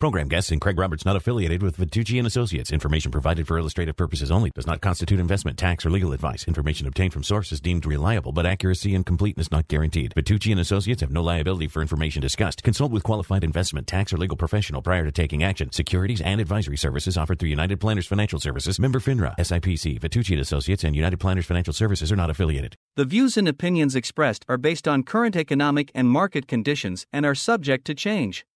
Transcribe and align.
Program 0.00 0.28
guests 0.28 0.50
and 0.50 0.62
Craig 0.62 0.78
Roberts 0.78 1.04
not 1.04 1.16
affiliated 1.16 1.62
with 1.62 1.76
Vitucci 1.76 2.16
and 2.16 2.26
Associates. 2.26 2.72
Information 2.72 3.12
provided 3.12 3.46
for 3.46 3.58
illustrative 3.58 3.98
purposes 3.98 4.30
only 4.30 4.50
does 4.54 4.66
not 4.66 4.80
constitute 4.80 5.20
investment, 5.20 5.58
tax, 5.58 5.84
or 5.84 5.90
legal 5.90 6.14
advice. 6.14 6.48
Information 6.48 6.86
obtained 6.86 7.12
from 7.12 7.22
sources 7.22 7.60
deemed 7.60 7.84
reliable, 7.84 8.32
but 8.32 8.46
accuracy 8.46 8.94
and 8.94 9.04
completeness 9.04 9.50
not 9.50 9.68
guaranteed. 9.68 10.14
Vitucci 10.16 10.52
and 10.52 10.60
Associates 10.60 11.02
have 11.02 11.10
no 11.10 11.22
liability 11.22 11.68
for 11.68 11.82
information 11.82 12.22
discussed. 12.22 12.62
Consult 12.62 12.90
with 12.90 13.02
qualified 13.02 13.44
investment, 13.44 13.86
tax, 13.86 14.10
or 14.10 14.16
legal 14.16 14.38
professional 14.38 14.80
prior 14.80 15.04
to 15.04 15.12
taking 15.12 15.44
action. 15.44 15.70
Securities 15.70 16.22
and 16.22 16.40
advisory 16.40 16.78
services 16.78 17.18
offered 17.18 17.38
through 17.38 17.50
United 17.50 17.78
Planners 17.78 18.06
Financial 18.06 18.40
Services, 18.40 18.80
member 18.80 19.00
FINRA, 19.00 19.36
SIPC, 19.36 20.00
Vitucci 20.00 20.32
and 20.32 20.40
Associates, 20.40 20.82
and 20.82 20.96
United 20.96 21.20
Planners 21.20 21.44
Financial 21.44 21.74
Services 21.74 22.10
are 22.10 22.16
not 22.16 22.30
affiliated. 22.30 22.74
The 22.96 23.04
views 23.04 23.36
and 23.36 23.46
opinions 23.46 23.94
expressed 23.94 24.46
are 24.48 24.56
based 24.56 24.88
on 24.88 25.02
current 25.02 25.36
economic 25.36 25.90
and 25.94 26.08
market 26.08 26.48
conditions 26.48 27.06
and 27.12 27.26
are 27.26 27.34
subject 27.34 27.84
to 27.84 27.94
change. 27.94 28.46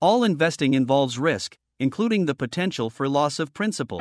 All 0.00 0.24
investing 0.24 0.74
involves 0.74 1.18
risk, 1.18 1.56
including 1.78 2.26
the 2.26 2.34
potential 2.34 2.90
for 2.90 3.08
loss 3.08 3.38
of 3.38 3.54
principal. 3.54 4.00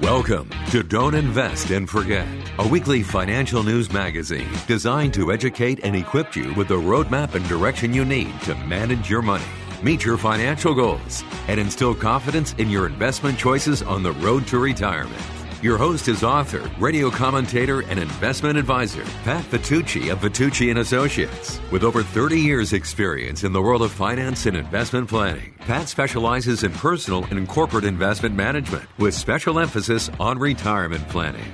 Welcome 0.00 0.50
to 0.70 0.82
Don't 0.82 1.14
Invest 1.14 1.70
and 1.70 1.88
Forget, 1.88 2.26
a 2.58 2.66
weekly 2.66 3.02
financial 3.02 3.62
news 3.62 3.92
magazine 3.92 4.50
designed 4.66 5.14
to 5.14 5.32
educate 5.32 5.80
and 5.82 5.96
equip 5.96 6.36
you 6.36 6.52
with 6.54 6.68
the 6.68 6.74
roadmap 6.74 7.34
and 7.34 7.46
direction 7.48 7.94
you 7.94 8.04
need 8.04 8.40
to 8.42 8.54
manage 8.54 9.08
your 9.08 9.22
money, 9.22 9.44
meet 9.82 10.04
your 10.04 10.18
financial 10.18 10.74
goals, 10.74 11.24
and 11.46 11.58
instill 11.60 11.94
confidence 11.94 12.52
in 12.54 12.68
your 12.68 12.86
investment 12.86 13.38
choices 13.38 13.82
on 13.82 14.02
the 14.02 14.12
road 14.12 14.46
to 14.48 14.58
retirement. 14.58 15.37
Your 15.60 15.76
host 15.76 16.06
is 16.06 16.22
author, 16.22 16.70
radio 16.78 17.10
commentator, 17.10 17.80
and 17.80 17.98
investment 17.98 18.56
advisor, 18.56 19.02
Pat 19.24 19.44
Vitucci 19.46 20.12
of 20.12 20.20
Vitucci 20.20 20.70
and 20.70 20.78
Associates. 20.78 21.60
With 21.72 21.82
over 21.82 22.04
30 22.04 22.38
years 22.38 22.72
experience 22.72 23.42
in 23.42 23.52
the 23.52 23.60
world 23.60 23.82
of 23.82 23.90
finance 23.90 24.46
and 24.46 24.56
investment 24.56 25.08
planning, 25.08 25.52
Pat 25.58 25.88
specializes 25.88 26.62
in 26.62 26.70
personal 26.70 27.24
and 27.32 27.48
corporate 27.48 27.82
investment 27.82 28.36
management 28.36 28.84
with 28.98 29.14
special 29.14 29.58
emphasis 29.58 30.08
on 30.20 30.38
retirement 30.38 31.08
planning. 31.08 31.52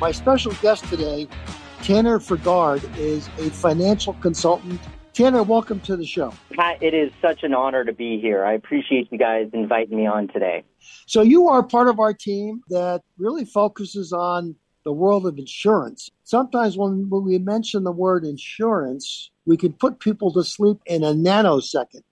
My 0.00 0.10
special 0.10 0.50
guest 0.54 0.84
today, 0.86 1.28
Tanner 1.80 2.18
Frigaard, 2.18 2.82
is 2.98 3.28
a 3.38 3.50
financial 3.50 4.14
consultant. 4.14 4.80
Tanner, 5.14 5.44
welcome 5.44 5.78
to 5.82 5.96
the 5.96 6.04
show. 6.04 6.34
Pat, 6.56 6.82
it 6.82 6.92
is 6.92 7.12
such 7.22 7.44
an 7.44 7.54
honor 7.54 7.84
to 7.84 7.92
be 7.92 8.20
here. 8.20 8.44
I 8.44 8.54
appreciate 8.54 9.12
you 9.12 9.18
guys 9.18 9.48
inviting 9.52 9.96
me 9.96 10.06
on 10.06 10.26
today. 10.26 10.64
So 11.06 11.22
you 11.22 11.48
are 11.48 11.62
part 11.62 11.86
of 11.86 12.00
our 12.00 12.12
team 12.12 12.62
that 12.70 13.02
really 13.16 13.44
focuses 13.44 14.12
on 14.12 14.56
the 14.84 14.92
world 14.92 15.24
of 15.24 15.38
insurance. 15.38 16.10
Sometimes 16.24 16.76
when, 16.76 17.08
when 17.08 17.24
we 17.24 17.38
mention 17.38 17.84
the 17.84 17.92
word 17.92 18.24
insurance, 18.24 19.30
we 19.46 19.56
can 19.56 19.72
put 19.72 20.00
people 20.00 20.32
to 20.32 20.42
sleep 20.42 20.78
in 20.84 21.04
a 21.04 21.12
nanosecond. 21.12 22.02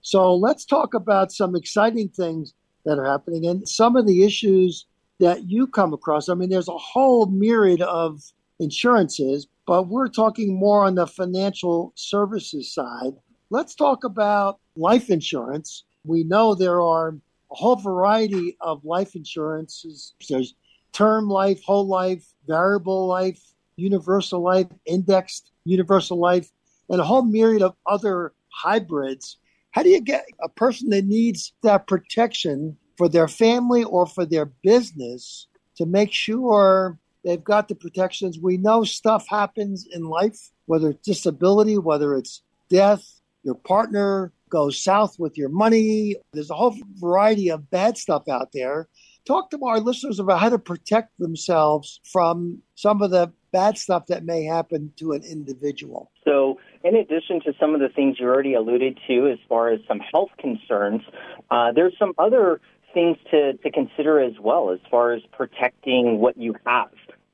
So 0.00 0.32
let's 0.32 0.64
talk 0.64 0.94
about 0.94 1.32
some 1.32 1.56
exciting 1.56 2.10
things 2.10 2.54
that 2.84 2.96
are 2.96 3.10
happening 3.10 3.44
and 3.44 3.68
some 3.68 3.96
of 3.96 4.06
the 4.06 4.22
issues 4.22 4.86
that 5.18 5.50
you 5.50 5.66
come 5.66 5.92
across. 5.92 6.28
I 6.28 6.34
mean, 6.34 6.48
there's 6.48 6.68
a 6.68 6.78
whole 6.78 7.26
myriad 7.26 7.82
of 7.82 8.20
insurances, 8.60 9.46
but 9.66 9.88
we're 9.88 10.08
talking 10.08 10.58
more 10.58 10.84
on 10.84 10.94
the 10.94 11.06
financial 11.06 11.92
services 11.94 12.72
side. 12.72 13.12
Let's 13.50 13.74
talk 13.74 14.04
about 14.04 14.60
life 14.76 15.10
insurance. 15.10 15.84
We 16.04 16.24
know 16.24 16.54
there 16.54 16.80
are 16.80 17.08
a 17.50 17.54
whole 17.54 17.76
variety 17.76 18.56
of 18.60 18.84
life 18.84 19.14
insurances. 19.14 20.14
There's 20.28 20.54
term 20.92 21.28
life, 21.28 21.62
whole 21.62 21.86
life, 21.86 22.24
variable 22.46 23.06
life, 23.06 23.40
universal 23.76 24.42
life, 24.42 24.68
indexed 24.86 25.52
universal 25.64 26.18
life, 26.18 26.50
and 26.88 27.00
a 27.00 27.04
whole 27.04 27.22
myriad 27.22 27.62
of 27.62 27.76
other 27.86 28.32
hybrids. 28.48 29.38
How 29.70 29.82
do 29.82 29.88
you 29.88 30.00
get 30.00 30.26
a 30.42 30.48
person 30.48 30.90
that 30.90 31.04
needs 31.04 31.52
that 31.62 31.86
protection 31.86 32.76
for 32.96 33.08
their 33.08 33.28
family 33.28 33.84
or 33.84 34.06
for 34.06 34.26
their 34.26 34.46
business 34.46 35.46
to 35.76 35.86
make 35.86 36.12
sure 36.12 36.98
they've 37.24 37.42
got 37.42 37.68
the 37.68 37.74
protections? 37.74 38.38
We 38.40 38.56
know 38.56 38.84
stuff 38.84 39.26
happens 39.28 39.86
in 39.90 40.04
life, 40.04 40.50
whether 40.66 40.90
it's 40.90 41.06
disability, 41.06 41.78
whether 41.78 42.14
it's 42.14 42.42
death, 42.68 43.04
your 43.42 43.54
partner 43.54 44.32
goes 44.48 44.82
south 44.82 45.18
with 45.18 45.36
your 45.36 45.48
money. 45.48 46.16
There's 46.32 46.50
a 46.50 46.54
whole 46.54 46.76
variety 46.94 47.50
of 47.50 47.70
bad 47.70 47.96
stuff 47.96 48.28
out 48.28 48.50
there. 48.52 48.88
Talk 49.24 49.50
to 49.50 49.64
our 49.64 49.80
listeners 49.80 50.18
about 50.18 50.40
how 50.40 50.48
to 50.48 50.58
protect 50.58 51.18
themselves 51.18 52.00
from 52.04 52.60
some 52.74 53.02
of 53.02 53.10
the 53.10 53.32
bad 53.52 53.78
stuff 53.78 54.06
that 54.06 54.24
may 54.24 54.44
happen 54.44 54.92
to 54.96 55.12
an 55.12 55.22
individual. 55.22 56.10
So, 56.24 56.58
in 56.82 56.96
addition 56.96 57.40
to 57.42 57.52
some 57.60 57.74
of 57.74 57.80
the 57.80 57.88
things 57.88 58.16
you 58.18 58.26
already 58.26 58.54
alluded 58.54 58.98
to 59.06 59.28
as 59.28 59.38
far 59.48 59.70
as 59.70 59.80
some 59.86 60.00
health 60.00 60.30
concerns, 60.38 61.02
uh, 61.50 61.70
there's 61.72 61.94
some 61.98 62.12
other 62.18 62.60
things 62.92 63.16
to, 63.30 63.54
to 63.54 63.70
consider 63.70 64.20
as 64.20 64.38
well 64.40 64.70
as 64.70 64.78
far 64.90 65.12
as 65.12 65.22
protecting 65.32 66.18
what 66.18 66.36
you 66.36 66.54
have. 66.66 66.90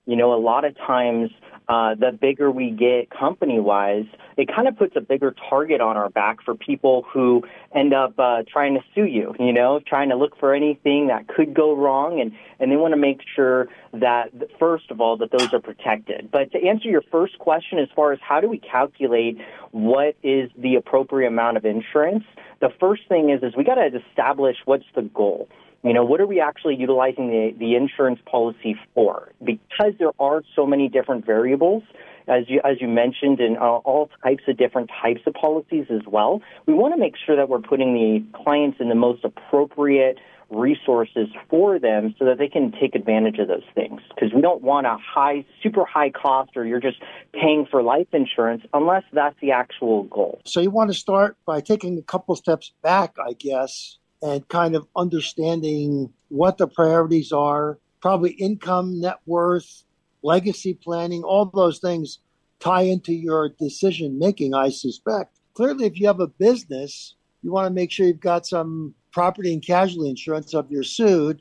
You 0.07 0.17
know, 0.17 0.33
a 0.33 0.41
lot 0.41 0.65
of 0.65 0.77
times 0.77 1.31
uh, 1.69 1.95
the 1.95 2.13
bigger 2.13 2.51
we 2.51 2.71
get 2.71 3.11
company 3.11 3.61
wise, 3.61 4.07
it 4.39 4.49
kind 4.55 4.67
of 4.67 4.77
puts 4.79 4.97
a 4.97 5.01
bigger 5.01 5.35
target 5.51 5.81
on 5.81 5.97
our 5.97 6.09
back 6.09 6.43
for 6.43 6.55
people 6.55 7.05
who 7.13 7.43
end 7.75 7.93
up 7.93 8.15
uh, 8.19 8.43
trying 8.51 8.75
to 8.75 8.81
sue 8.95 9.05
you, 9.05 9.35
you 9.39 9.53
know, 9.53 9.81
trying 9.87 10.09
to 10.09 10.17
look 10.17 10.39
for 10.39 10.55
anything 10.55 11.09
that 11.09 11.29
could 11.29 11.53
go 11.53 11.77
wrong. 11.77 12.21
And, 12.21 12.33
and 12.59 12.73
they 12.73 12.77
want 12.77 12.93
to 12.93 12.99
make 12.99 13.21
sure 13.37 13.69
that, 13.93 14.33
first 14.59 14.91
of 14.91 15.01
all, 15.01 15.19
that 15.19 15.31
those 15.31 15.53
are 15.53 15.61
protected. 15.61 16.31
But 16.31 16.53
to 16.53 16.67
answer 16.67 16.89
your 16.89 17.03
first 17.11 17.39
question, 17.39 17.79
as 17.79 17.89
far 17.95 18.13
as 18.13 18.19
how 18.23 18.41
do 18.41 18.49
we 18.49 18.59
calculate 18.59 19.39
what 19.73 20.17
is 20.23 20.51
the 20.57 20.77
appropriate 20.77 21.29
amount 21.29 21.59
of 21.59 21.67
insurance, 21.67 22.25
the 22.61 22.71
first 22.81 23.03
thing 23.09 23.31
is, 23.31 23.43
is 23.43 23.55
we 23.57 23.65
got 23.65 23.75
to 23.75 23.91
establish 24.09 24.57
what's 24.65 24.87
the 24.95 25.03
goal. 25.03 25.49
You 25.83 25.93
know, 25.93 26.05
what 26.05 26.21
are 26.21 26.27
we 26.27 26.41
actually 26.41 26.75
utilizing 26.75 27.29
the, 27.29 27.55
the 27.59 27.77
insurance 27.77 28.21
policy 28.27 28.77
for? 28.95 29.33
Because 29.45 29.93
there 29.99 30.11
are 30.19 30.43
so 30.57 30.67
many 30.67 30.89
different 30.89 31.25
variables, 31.25 31.85
as 32.27 32.45
you, 32.49 32.61
as 32.65 32.81
you 32.81 32.89
mentioned, 32.89 33.41
in 33.41 33.57
uh, 33.57 33.61
all 33.61 34.11
types 34.23 34.43
of 34.49 34.57
different 34.57 34.91
types 35.01 35.21
of 35.27 35.35
policies 35.35 35.87
as 35.91 36.03
well, 36.07 36.43
we 36.67 36.75
want 36.75 36.95
to 36.95 37.01
make 37.01 37.15
sure 37.25 37.37
that 37.37 37.49
we're 37.49 37.61
putting 37.61 37.95
the 37.95 38.25
clients 38.43 38.79
in 38.81 38.89
the 38.89 38.95
most 38.95 39.25
appropriate 39.25 40.19
resources 40.51 41.29
for 41.51 41.79
them 41.79 42.15
so 42.19 42.25
that 42.25 42.39
they 42.39 42.49
can 42.49 42.73
take 42.73 42.95
advantage 42.95 43.39
of 43.39 43.49
those 43.49 43.65
things. 43.75 44.01
Because 44.15 44.33
we 44.35 44.41
don't 44.41 44.63
want 44.63 44.87
a 44.87 44.97
high, 44.97 45.45
super 45.63 45.85
high 45.85 46.11
cost 46.11 46.57
or 46.57 46.65
you're 46.65 46.81
just 46.81 46.99
paying 47.35 47.67
for 47.71 47.83
life 47.83 48.09
insurance 48.13 48.63
unless 48.73 49.05
that's 49.13 49.37
the 49.41 49.53
actual 49.53 50.05
goal. 50.05 50.41
So 50.45 50.61
you 50.61 50.71
want 50.71 50.91
to 50.91 50.95
start 50.95 51.37
by 51.47 51.61
taking 51.61 51.99
a 51.99 52.03
couple 52.03 52.35
steps 52.35 52.73
back, 52.83 53.17
I 53.25 53.35
guess, 53.35 53.99
and 54.23 54.47
kind 54.49 54.75
of 54.75 54.87
understanding 54.97 56.13
what 56.29 56.59
the 56.59 56.67
priorities 56.67 57.33
are, 57.33 57.79
probably 58.01 58.31
income, 58.33 59.01
net 59.01 59.19
worth, 59.27 59.85
legacy 60.23 60.75
planning, 60.75 61.23
all 61.23 61.47
those 61.47 61.79
things 61.79 62.19
tie 62.61 62.83
into 62.83 63.13
your 63.13 63.51
decision 63.51 64.19
making, 64.19 64.55
I 64.55 64.71
suspect. 64.71 65.39
Clearly, 65.55 65.87
if 65.87 65.99
you 65.99 66.07
have 66.07 66.21
a 66.21 66.27
business, 66.27 67.15
you 67.43 67.53
want 67.53 67.67
to 67.67 67.75
make 67.75 67.91
sure 67.91 68.07
you've 68.07 68.21
got 68.21 68.47
some 68.47 68.95
property 69.13 69.53
and 69.53 69.65
casualty 69.65 70.11
insurance 70.11 70.55
if 70.55 70.67
you're 70.69 70.83
sued, 70.83 71.41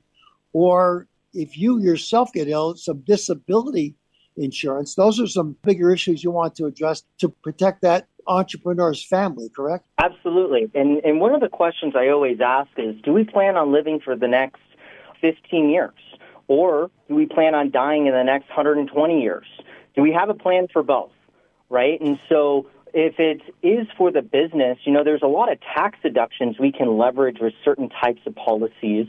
or 0.54 1.08
if 1.34 1.58
you 1.58 1.80
yourself 1.80 2.32
get 2.34 2.48
ill, 2.48 2.76
some 2.76 3.00
disability 3.00 3.96
insurance. 4.38 4.96
Those 4.96 5.20
are 5.20 5.28
some 5.28 5.56
bigger 5.64 5.92
issues 5.92 6.24
you 6.24 6.32
want 6.32 6.56
to 6.56 6.66
address 6.66 7.04
to 7.20 7.30
protect 7.30 7.82
that 7.82 8.08
entrepreneur's 8.28 9.04
family, 9.04 9.50
correct? 9.56 9.86
Absolutely. 9.98 10.70
And 10.74 11.04
and 11.04 11.20
one 11.20 11.34
of 11.34 11.42
the 11.42 11.50
questions 11.50 11.94
I 11.96 12.10
always 12.10 12.40
ask 12.42 12.70
is 12.78 12.96
do 13.04 13.14
we 13.14 13.24
plan 13.24 13.58
on 13.58 13.72
living 13.72 14.00
for 14.00 14.16
the 14.16 14.28
next 14.28 14.62
15 15.22 15.70
years? 15.70 15.94
Or 16.48 16.90
do 17.10 17.16
we 17.16 17.26
plan 17.26 17.56
on 17.56 17.72
dying 17.72 18.08
in 18.08 18.14
the 18.14 18.24
next 18.24 18.48
120 18.48 19.22
years? 19.22 19.46
Do 19.96 20.02
we 20.02 20.14
have 20.14 20.30
a 20.30 20.34
plan 20.34 20.68
for 20.72 20.84
both? 20.84 21.12
Right? 21.70 22.00
And 22.00 22.20
so 22.30 22.68
if 23.00 23.20
it 23.20 23.42
is 23.62 23.86
for 23.96 24.12
the 24.12 24.24
business, 24.24 24.80
you 24.84 24.92
know, 24.92 25.04
there's 25.04 25.22
a 25.22 25.28
lot 25.28 25.52
of 25.52 25.60
tax 25.76 26.00
deductions 26.02 26.56
we 26.60 26.72
can 26.72 26.98
leverage 26.98 27.38
with 27.40 27.54
certain 27.64 27.90
types 27.90 28.22
of 28.26 28.34
policies, 28.34 29.06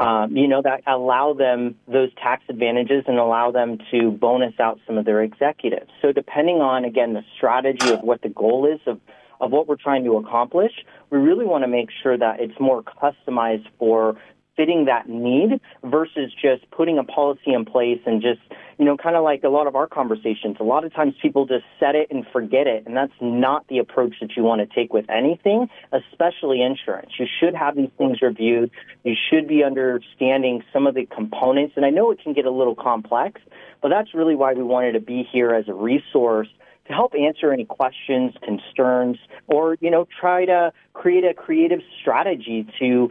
um, 0.00 0.34
you 0.34 0.48
know, 0.48 0.62
that 0.62 0.80
allow 0.86 1.34
them 1.34 1.74
those 1.86 2.08
tax 2.14 2.44
advantages 2.48 3.04
and 3.06 3.18
allow 3.18 3.50
them 3.50 3.76
to 3.90 4.10
bonus 4.10 4.54
out 4.58 4.80
some 4.86 4.96
of 4.96 5.04
their 5.04 5.22
executives. 5.22 5.90
So 6.00 6.12
depending 6.12 6.62
on, 6.62 6.86
again, 6.86 7.12
the 7.12 7.24
strategy 7.36 7.90
of 7.90 8.00
what 8.00 8.22
the 8.22 8.30
goal 8.30 8.66
is 8.72 8.80
of, 8.86 9.00
of 9.38 9.50
what 9.50 9.68
we're 9.68 9.76
trying 9.76 10.04
to 10.04 10.16
accomplish, 10.16 10.72
we 11.10 11.18
really 11.18 11.44
want 11.44 11.62
to 11.62 11.68
make 11.68 11.90
sure 12.02 12.16
that 12.16 12.40
it's 12.40 12.58
more 12.58 12.82
customized 12.82 13.66
for 13.78 14.16
fitting 14.56 14.86
that 14.86 15.08
need 15.08 15.60
versus 15.84 16.32
just 16.40 16.68
putting 16.70 16.98
a 16.98 17.04
policy 17.04 17.52
in 17.52 17.64
place 17.64 18.00
and 18.06 18.22
just, 18.22 18.40
you 18.78 18.84
know, 18.84 18.96
kind 18.96 19.16
of 19.16 19.22
like 19.22 19.44
a 19.44 19.48
lot 19.48 19.66
of 19.66 19.76
our 19.76 19.86
conversations. 19.86 20.56
A 20.58 20.64
lot 20.64 20.84
of 20.84 20.92
times 20.94 21.14
people 21.20 21.46
just 21.46 21.64
set 21.78 21.94
it 21.94 22.08
and 22.10 22.26
forget 22.32 22.66
it. 22.66 22.84
And 22.86 22.96
that's 22.96 23.12
not 23.20 23.66
the 23.68 23.78
approach 23.78 24.14
that 24.20 24.36
you 24.36 24.42
want 24.42 24.60
to 24.60 24.74
take 24.74 24.92
with 24.92 25.08
anything, 25.10 25.68
especially 25.92 26.62
insurance. 26.62 27.10
You 27.18 27.26
should 27.40 27.54
have 27.54 27.76
these 27.76 27.90
things 27.98 28.22
reviewed. 28.22 28.70
You 29.04 29.14
should 29.30 29.46
be 29.46 29.62
understanding 29.62 30.62
some 30.72 30.86
of 30.86 30.94
the 30.94 31.06
components. 31.06 31.74
And 31.76 31.84
I 31.84 31.90
know 31.90 32.10
it 32.10 32.20
can 32.22 32.32
get 32.32 32.46
a 32.46 32.50
little 32.50 32.74
complex, 32.74 33.40
but 33.82 33.90
that's 33.90 34.14
really 34.14 34.34
why 34.34 34.54
we 34.54 34.62
wanted 34.62 34.92
to 34.92 35.00
be 35.00 35.28
here 35.30 35.54
as 35.54 35.68
a 35.68 35.74
resource 35.74 36.48
to 36.86 36.92
help 36.92 37.14
answer 37.14 37.52
any 37.52 37.64
questions, 37.64 38.32
concerns, 38.42 39.18
or, 39.48 39.76
you 39.80 39.90
know, 39.90 40.06
try 40.20 40.44
to 40.44 40.72
create 40.94 41.24
a 41.24 41.34
creative 41.34 41.80
strategy 42.00 42.66
to 42.78 43.10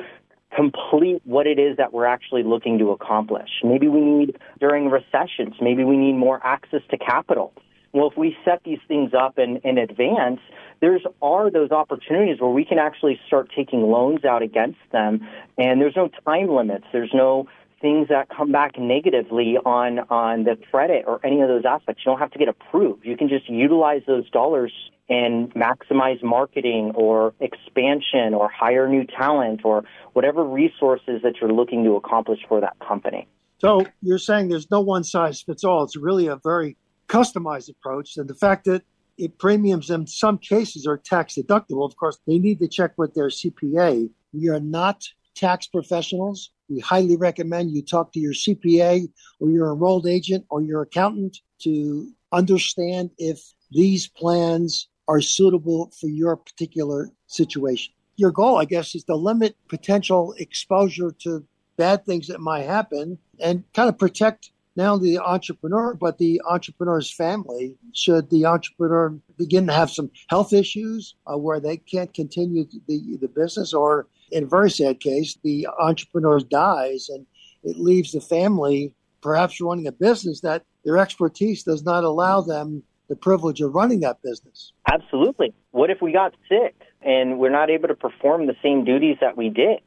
complete 0.55 1.21
what 1.25 1.47
it 1.47 1.59
is 1.59 1.77
that 1.77 1.93
we're 1.93 2.05
actually 2.05 2.43
looking 2.43 2.79
to 2.79 2.91
accomplish. 2.91 3.49
Maybe 3.63 3.87
we 3.87 4.01
need 4.01 4.37
during 4.59 4.89
recessions, 4.89 5.55
maybe 5.59 5.83
we 5.83 5.97
need 5.97 6.13
more 6.13 6.39
access 6.45 6.81
to 6.91 6.97
capital. 6.97 7.53
Well, 7.93 8.09
if 8.09 8.17
we 8.17 8.35
set 8.43 8.61
these 8.65 8.79
things 8.87 9.11
up 9.13 9.39
in, 9.39 9.57
in 9.63 9.77
advance, 9.77 10.41
there's 10.81 11.03
are 11.21 11.49
those 11.49 11.71
opportunities 11.71 12.41
where 12.41 12.49
we 12.49 12.65
can 12.65 12.77
actually 12.77 13.19
start 13.25 13.49
taking 13.55 13.83
loans 13.83 14.25
out 14.25 14.41
against 14.41 14.79
them, 14.91 15.25
and 15.57 15.79
there's 15.79 15.95
no 15.95 16.09
time 16.25 16.49
limits. 16.49 16.85
There's 16.91 17.13
no 17.13 17.47
things 17.81 18.07
that 18.09 18.29
come 18.29 18.51
back 18.51 18.77
negatively 18.77 19.57
on 19.65 19.99
on 20.09 20.43
the 20.43 20.57
credit 20.71 21.05
or 21.07 21.19
any 21.25 21.41
of 21.41 21.47
those 21.47 21.63
aspects. 21.65 22.03
You 22.05 22.11
don't 22.11 22.19
have 22.19 22.31
to 22.31 22.39
get 22.39 22.47
approved. 22.47 23.05
You 23.05 23.17
can 23.17 23.29
just 23.29 23.49
utilize 23.49 24.01
those 24.07 24.29
dollars 24.29 24.71
and 25.07 25.53
maximize 25.53 26.23
marketing 26.23 26.91
or 26.95 27.33
expansion 27.39 28.33
or 28.33 28.49
hire 28.49 28.87
new 28.87 29.05
talent 29.05 29.61
or 29.63 29.83
whatever 30.13 30.43
resources 30.43 31.21
that 31.23 31.35
you're 31.39 31.51
looking 31.51 31.83
to 31.83 31.95
accomplish 31.95 32.39
for 32.47 32.59
that 32.61 32.75
company. 32.79 33.27
So 33.59 33.85
you're 34.01 34.17
saying 34.17 34.49
there's 34.49 34.71
no 34.71 34.81
one 34.81 35.03
size 35.03 35.41
fits 35.41 35.63
all. 35.63 35.83
It's 35.83 35.95
really 35.95 36.27
a 36.27 36.37
very 36.37 36.77
customized 37.07 37.69
approach. 37.69 38.17
And 38.17 38.27
the 38.27 38.35
fact 38.35 38.65
that 38.65 38.83
it 39.17 39.37
premiums 39.37 39.89
in 39.89 40.07
some 40.07 40.37
cases 40.37 40.85
are 40.85 40.97
tax 40.97 41.35
deductible, 41.35 41.85
of 41.85 41.95
course, 41.95 42.19
they 42.27 42.37
need 42.39 42.59
to 42.59 42.67
check 42.67 42.93
with 42.97 43.13
their 43.13 43.29
CPA. 43.29 44.09
We 44.33 44.49
are 44.49 44.59
not 44.59 45.07
tax 45.35 45.67
professionals. 45.67 46.51
We 46.69 46.79
highly 46.79 47.17
recommend 47.17 47.71
you 47.71 47.81
talk 47.81 48.11
to 48.13 48.19
your 48.19 48.33
CPA 48.33 49.07
or 49.39 49.49
your 49.49 49.71
enrolled 49.71 50.07
agent 50.07 50.45
or 50.49 50.61
your 50.61 50.81
accountant 50.81 51.37
to 51.59 52.09
understand 52.31 53.11
if 53.17 53.39
these 53.71 54.07
plans 54.07 54.87
are 55.07 55.21
suitable 55.21 55.91
for 55.99 56.07
your 56.07 56.35
particular 56.35 57.11
situation. 57.27 57.93
Your 58.17 58.31
goal, 58.31 58.57
I 58.57 58.65
guess, 58.65 58.95
is 58.95 59.03
to 59.05 59.15
limit 59.15 59.55
potential 59.67 60.33
exposure 60.39 61.11
to 61.19 61.45
bad 61.77 62.05
things 62.05 62.27
that 62.27 62.39
might 62.39 62.65
happen 62.65 63.17
and 63.39 63.63
kind 63.73 63.89
of 63.89 63.97
protect 63.97 64.51
only 64.83 65.11
the 65.11 65.23
entrepreneur, 65.23 65.93
but 65.93 66.17
the 66.17 66.41
entrepreneur's 66.47 67.11
family. 67.11 67.77
Should 67.93 68.29
the 68.29 68.45
entrepreneur 68.45 69.17
begin 69.37 69.67
to 69.67 69.73
have 69.73 69.89
some 69.89 70.11
health 70.29 70.53
issues 70.53 71.15
uh, 71.25 71.37
where 71.37 71.59
they 71.59 71.77
can't 71.77 72.13
continue 72.13 72.65
the, 72.87 73.17
the 73.21 73.27
business, 73.27 73.73
or 73.73 74.07
in 74.31 74.49
very 74.49 74.69
sad 74.69 74.99
case, 74.99 75.37
the 75.43 75.67
entrepreneur 75.79 76.39
dies 76.39 77.09
and 77.09 77.25
it 77.63 77.77
leaves 77.77 78.11
the 78.11 78.21
family 78.21 78.93
perhaps 79.21 79.59
running 79.59 79.87
a 79.87 79.91
business 79.91 80.41
that 80.41 80.63
their 80.83 80.97
expertise 80.97 81.63
does 81.63 81.83
not 81.83 82.03
allow 82.03 82.41
them 82.41 82.83
the 83.07 83.15
privilege 83.15 83.61
of 83.61 83.73
running 83.73 84.01
that 84.01 84.21
business. 84.21 84.71
Absolutely. 84.91 85.53
What 85.71 85.89
if 85.89 86.01
we 86.01 86.11
got 86.11 86.33
sick 86.49 86.75
and 87.01 87.39
we're 87.39 87.51
not 87.51 87.69
able 87.69 87.87
to 87.87 87.95
perform 87.95 88.47
the 88.47 88.55
same 88.61 88.83
duties 88.83 89.17
that 89.21 89.37
we 89.37 89.49
did? 89.49 89.79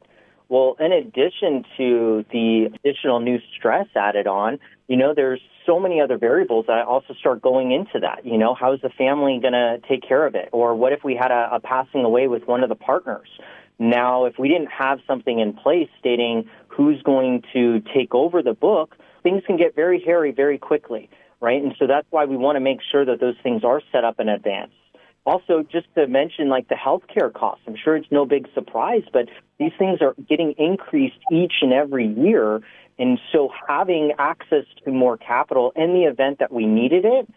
Well, 0.49 0.75
in 0.79 0.91
addition 0.91 1.63
to 1.77 2.25
the 2.31 2.69
additional 2.75 3.19
new 3.19 3.39
stress 3.55 3.87
added 3.95 4.25
on, 4.27 4.59
you 4.89 4.97
know, 4.97 5.13
there's 5.15 5.39
so 5.65 5.79
many 5.79 6.01
other 6.01 6.17
variables 6.17 6.65
that 6.67 6.73
I 6.73 6.83
also 6.83 7.13
start 7.13 7.41
going 7.41 7.71
into 7.71 7.99
that. 8.01 8.25
You 8.25 8.37
know, 8.37 8.53
how 8.53 8.73
is 8.73 8.81
the 8.81 8.89
family 8.89 9.39
going 9.41 9.53
to 9.53 9.77
take 9.87 10.05
care 10.05 10.27
of 10.27 10.35
it? 10.35 10.49
Or 10.51 10.75
what 10.75 10.91
if 10.91 10.99
we 11.05 11.15
had 11.15 11.31
a, 11.31 11.49
a 11.53 11.59
passing 11.61 12.03
away 12.03 12.27
with 12.27 12.45
one 12.47 12.63
of 12.63 12.69
the 12.69 12.75
partners? 12.75 13.29
Now, 13.77 14.25
if 14.25 14.33
we 14.37 14.49
didn't 14.49 14.71
have 14.77 14.99
something 15.07 15.39
in 15.39 15.53
place 15.53 15.87
stating 15.99 16.49
who's 16.67 17.01
going 17.03 17.43
to 17.53 17.81
take 17.95 18.13
over 18.13 18.43
the 18.43 18.53
book, 18.53 18.97
things 19.23 19.43
can 19.47 19.55
get 19.55 19.75
very 19.75 20.03
hairy 20.03 20.31
very 20.31 20.57
quickly 20.57 21.09
right? 21.41 21.61
And 21.61 21.73
so 21.79 21.87
that's 21.87 22.07
why 22.09 22.25
we 22.25 22.37
want 22.37 22.55
to 22.55 22.59
make 22.59 22.79
sure 22.91 23.05
that 23.05 23.19
those 23.19 23.35
things 23.43 23.63
are 23.63 23.81
set 23.91 24.03
up 24.03 24.19
in 24.19 24.29
advance. 24.29 24.71
Also, 25.25 25.63
just 25.69 25.87
to 25.95 26.07
mention 26.07 26.49
like 26.49 26.67
the 26.69 26.75
healthcare 26.75 27.31
costs, 27.31 27.63
I'm 27.67 27.75
sure 27.81 27.95
it's 27.95 28.07
no 28.11 28.25
big 28.25 28.47
surprise, 28.53 29.03
but 29.13 29.25
these 29.59 29.71
things 29.77 29.99
are 30.01 30.15
getting 30.27 30.53
increased 30.57 31.19
each 31.31 31.53
and 31.61 31.73
every 31.73 32.07
year. 32.07 32.61
And 32.99 33.19
so 33.31 33.49
having 33.67 34.11
access 34.19 34.65
to 34.85 34.91
more 34.91 35.17
capital 35.17 35.71
in 35.75 35.93
the 35.93 36.03
event 36.03 36.39
that 36.39 36.51
we 36.51 36.65
needed 36.65 37.05
it, 37.05 37.27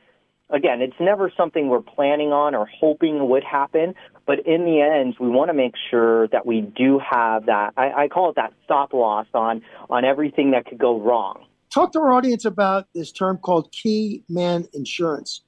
again, 0.51 0.83
it's 0.83 1.01
never 1.01 1.33
something 1.35 1.69
we're 1.69 1.81
planning 1.81 2.33
on 2.33 2.55
or 2.55 2.67
hoping 2.67 3.29
would 3.29 3.45
happen. 3.45 3.95
But 4.27 4.41
in 4.47 4.65
the 4.65 4.81
end, 4.81 5.15
we 5.19 5.29
want 5.29 5.49
to 5.49 5.55
make 5.55 5.75
sure 5.91 6.29
that 6.29 6.45
we 6.45 6.61
do 6.61 6.99
have 6.99 7.47
that. 7.47 7.73
I, 7.77 8.05
I 8.05 8.09
call 8.09 8.31
it 8.31 8.37
that 8.37 8.53
stop 8.65 8.93
loss 8.93 9.27
on 9.33 9.63
on 9.89 10.05
everything 10.05 10.51
that 10.51 10.67
could 10.67 10.79
go 10.79 11.01
wrong 11.01 11.47
talk 11.73 11.93
to 11.93 11.99
our 12.01 12.13
audience 12.13 12.45
about 12.45 12.87
this 12.95 13.11
term 13.13 13.39
called 13.39 13.73
key 13.73 14.25
man 14.29 14.67
insurance. 14.75 15.43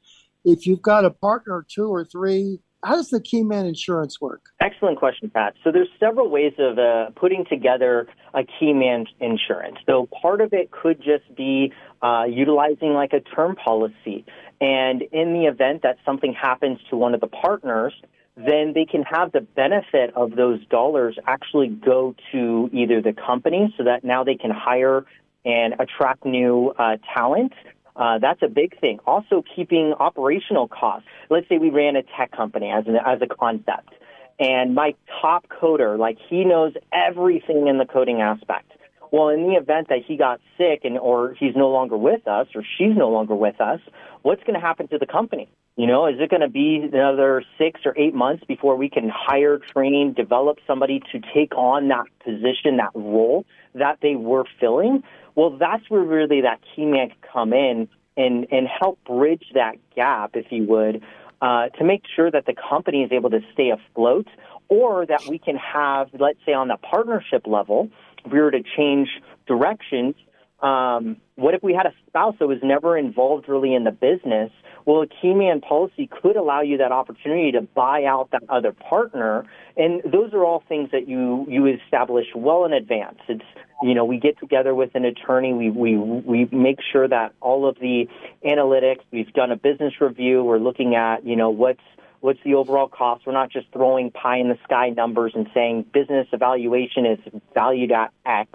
If 0.44 0.66
you've 0.66 0.82
got 0.82 1.04
a 1.04 1.10
partner 1.10 1.64
two 1.68 1.88
or 1.88 2.04
three, 2.04 2.60
how 2.84 2.96
does 2.96 3.10
the 3.10 3.20
key 3.20 3.42
man 3.42 3.66
insurance 3.66 4.20
work? 4.20 4.50
Excellent 4.60 4.98
question, 4.98 5.30
Pat. 5.30 5.54
So 5.64 5.72
there's 5.72 5.88
several 5.98 6.28
ways 6.28 6.52
of 6.58 6.78
uh, 6.78 7.10
putting 7.16 7.44
together 7.46 8.06
a 8.34 8.42
key 8.44 8.72
man 8.72 9.06
insurance. 9.20 9.78
So 9.86 10.08
part 10.22 10.40
of 10.40 10.52
it 10.52 10.70
could 10.70 10.98
just 10.98 11.34
be 11.36 11.72
uh, 12.02 12.24
utilizing 12.28 12.92
like 12.92 13.12
a 13.12 13.20
term 13.20 13.56
policy. 13.56 14.24
And 14.60 15.02
in 15.12 15.32
the 15.32 15.46
event 15.46 15.82
that 15.82 15.96
something 16.04 16.34
happens 16.34 16.78
to 16.90 16.96
one 16.96 17.14
of 17.14 17.20
the 17.20 17.26
partners, 17.26 17.94
then 18.36 18.72
they 18.74 18.84
can 18.84 19.02
have 19.02 19.32
the 19.32 19.40
benefit 19.40 20.12
of 20.16 20.36
those 20.36 20.64
dollars 20.66 21.16
actually 21.26 21.68
go 21.68 22.14
to 22.32 22.68
either 22.72 23.00
the 23.00 23.12
company 23.12 23.72
so 23.76 23.84
that 23.84 24.04
now 24.04 24.24
they 24.24 24.34
can 24.34 24.50
hire 24.50 25.04
and 25.44 25.74
attract 25.78 26.24
new 26.24 26.72
uh, 26.78 26.96
talent. 27.14 27.52
Uh, 27.96 28.18
that's 28.18 28.42
a 28.42 28.48
big 28.48 28.78
thing. 28.80 28.98
Also, 29.06 29.42
keeping 29.54 29.94
operational 29.98 30.68
costs. 30.68 31.08
Let's 31.30 31.48
say 31.48 31.58
we 31.58 31.70
ran 31.70 31.96
a 31.96 32.02
tech 32.02 32.32
company 32.32 32.70
as 32.70 32.86
an, 32.86 32.96
as 32.96 33.20
a 33.22 33.26
concept, 33.26 33.90
and 34.38 34.74
my 34.74 34.94
top 35.20 35.46
coder, 35.48 35.98
like 35.98 36.18
he 36.28 36.44
knows 36.44 36.72
everything 36.92 37.68
in 37.68 37.78
the 37.78 37.86
coding 37.86 38.20
aspect. 38.20 38.72
Well, 39.12 39.28
in 39.28 39.46
the 39.48 39.54
event 39.54 39.90
that 39.90 40.00
he 40.04 40.16
got 40.16 40.40
sick 40.58 40.80
and 40.82 40.98
or 40.98 41.34
he's 41.38 41.54
no 41.54 41.68
longer 41.68 41.96
with 41.96 42.26
us 42.26 42.48
or 42.52 42.64
she's 42.76 42.96
no 42.96 43.10
longer 43.10 43.36
with 43.36 43.60
us, 43.60 43.78
what's 44.22 44.42
going 44.42 44.54
to 44.54 44.60
happen 44.60 44.88
to 44.88 44.98
the 44.98 45.06
company? 45.06 45.48
You 45.76 45.86
know, 45.86 46.06
is 46.06 46.16
it 46.18 46.30
going 46.30 46.40
to 46.40 46.48
be 46.48 46.88
another 46.92 47.44
six 47.56 47.80
or 47.84 47.96
eight 47.96 48.14
months 48.14 48.42
before 48.46 48.74
we 48.76 48.88
can 48.88 49.08
hire, 49.08 49.58
train, 49.58 50.14
develop 50.14 50.58
somebody 50.66 51.00
to 51.12 51.20
take 51.32 51.54
on 51.56 51.86
that 51.88 52.06
position, 52.24 52.78
that 52.78 52.90
role 52.94 53.44
that 53.74 53.98
they 54.02 54.16
were 54.16 54.44
filling? 54.58 55.04
Well, 55.34 55.56
that's 55.58 55.88
where 55.88 56.02
really 56.02 56.42
that 56.42 56.60
key 56.74 56.84
man 56.84 57.08
can 57.08 57.18
come 57.32 57.52
in 57.52 57.88
and, 58.16 58.46
and 58.50 58.66
help 58.68 59.02
bridge 59.04 59.44
that 59.54 59.76
gap, 59.94 60.32
if 60.34 60.46
you 60.50 60.64
would, 60.64 61.02
uh, 61.42 61.68
to 61.70 61.84
make 61.84 62.02
sure 62.14 62.30
that 62.30 62.46
the 62.46 62.54
company 62.54 63.02
is 63.02 63.12
able 63.12 63.30
to 63.30 63.40
stay 63.52 63.70
afloat 63.70 64.28
or 64.68 65.04
that 65.06 65.26
we 65.28 65.38
can 65.38 65.56
have, 65.56 66.08
let's 66.18 66.38
say 66.46 66.52
on 66.52 66.68
the 66.68 66.76
partnership 66.76 67.46
level, 67.46 67.90
if 68.24 68.32
we 68.32 68.40
were 68.40 68.50
to 68.50 68.62
change 68.76 69.08
directions, 69.46 70.14
um, 70.62 71.18
what 71.34 71.54
if 71.54 71.62
we 71.62 71.74
had 71.74 71.84
a 71.84 71.92
spouse 72.06 72.36
that 72.38 72.46
was 72.46 72.58
never 72.62 72.96
involved 72.96 73.48
really 73.48 73.74
in 73.74 73.84
the 73.84 73.90
business? 73.90 74.50
Well, 74.86 75.02
a 75.02 75.06
key 75.06 75.34
man 75.34 75.60
policy 75.60 76.06
could 76.06 76.36
allow 76.36 76.62
you 76.62 76.78
that 76.78 76.92
opportunity 76.92 77.52
to 77.52 77.62
buy 77.62 78.04
out 78.04 78.30
that 78.32 78.42
other 78.48 78.72
partner, 78.72 79.44
and 79.76 80.02
those 80.04 80.32
are 80.32 80.44
all 80.44 80.62
things 80.68 80.90
that 80.92 81.08
you 81.08 81.46
you 81.48 81.66
establish 81.66 82.26
well 82.34 82.64
in 82.64 82.72
advance. 82.72 83.18
It's 83.28 83.44
you 83.84 83.94
know 83.94 84.04
we 84.04 84.18
get 84.18 84.38
together 84.38 84.74
with 84.74 84.94
an 84.94 85.04
attorney, 85.04 85.52
we 85.52 85.70
we 85.70 85.96
we 85.96 86.48
make 86.50 86.78
sure 86.92 87.06
that 87.06 87.32
all 87.40 87.68
of 87.68 87.76
the 87.80 88.08
analytics, 88.44 89.00
we've 89.12 89.32
done 89.32 89.50
a 89.50 89.56
business 89.56 89.94
review, 90.00 90.42
we're 90.42 90.58
looking 90.58 90.94
at 90.94 91.24
you 91.24 91.36
know 91.36 91.50
what's 91.50 91.82
what's 92.20 92.40
the 92.44 92.54
overall 92.54 92.88
cost. 92.88 93.26
We're 93.26 93.32
not 93.32 93.50
just 93.50 93.66
throwing 93.72 94.10
pie 94.10 94.38
in 94.38 94.48
the 94.48 94.58
sky 94.64 94.88
numbers 94.90 95.32
and 95.34 95.46
saying 95.52 95.86
business 95.92 96.26
evaluation 96.32 97.04
is 97.04 97.18
valued 97.54 97.92
at 97.92 98.12
X 98.24 98.50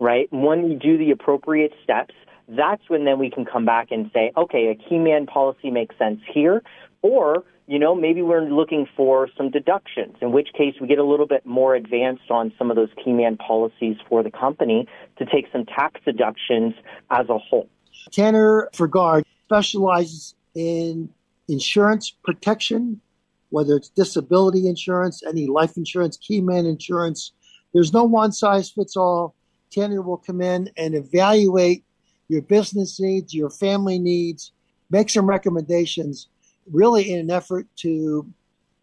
right? 0.00 0.28
When 0.32 0.68
we 0.68 0.74
do 0.74 0.98
the 0.98 1.10
appropriate 1.10 1.72
steps, 1.82 2.14
that's 2.48 2.82
when 2.88 3.04
then 3.04 3.18
we 3.18 3.30
can 3.30 3.44
come 3.44 3.64
back 3.64 3.88
and 3.90 4.10
say, 4.12 4.32
okay, 4.36 4.68
a 4.68 4.74
key 4.74 4.98
man 4.98 5.26
policy 5.26 5.70
makes 5.70 5.96
sense 5.98 6.20
here. 6.32 6.62
Or 7.02 7.44
you 7.66 7.78
know, 7.78 7.94
maybe 7.94 8.20
we're 8.20 8.42
looking 8.42 8.86
for 8.96 9.28
some 9.36 9.50
deductions, 9.50 10.16
in 10.20 10.32
which 10.32 10.48
case 10.56 10.74
we 10.80 10.86
get 10.86 10.98
a 10.98 11.04
little 11.04 11.26
bit 11.26 11.46
more 11.46 11.74
advanced 11.74 12.30
on 12.30 12.52
some 12.58 12.70
of 12.70 12.76
those 12.76 12.90
key 13.02 13.12
man 13.12 13.36
policies 13.36 13.96
for 14.08 14.22
the 14.22 14.30
company 14.30 14.86
to 15.16 15.24
take 15.24 15.46
some 15.50 15.64
tax 15.64 16.00
deductions 16.04 16.74
as 17.10 17.28
a 17.28 17.38
whole. 17.38 17.68
Tanner 18.12 18.68
Frigaard 18.74 19.24
specializes 19.46 20.34
in 20.54 21.08
insurance 21.48 22.14
protection, 22.22 23.00
whether 23.48 23.76
it's 23.76 23.88
disability 23.88 24.68
insurance, 24.68 25.22
any 25.26 25.46
life 25.46 25.76
insurance, 25.76 26.18
key 26.18 26.40
man 26.42 26.66
insurance. 26.66 27.32
There's 27.72 27.92
no 27.92 28.04
one 28.04 28.32
size 28.32 28.70
fits 28.70 28.96
all. 28.96 29.34
Tanner 29.70 30.02
will 30.02 30.18
come 30.18 30.40
in 30.40 30.70
and 30.76 30.94
evaluate 30.94 31.84
your 32.28 32.42
business 32.42 33.00
needs, 33.00 33.34
your 33.34 33.50
family 33.50 33.98
needs, 33.98 34.52
make 34.90 35.10
some 35.10 35.26
recommendations, 35.26 36.28
really 36.70 37.12
in 37.12 37.18
an 37.18 37.30
effort 37.30 37.66
to 37.76 38.26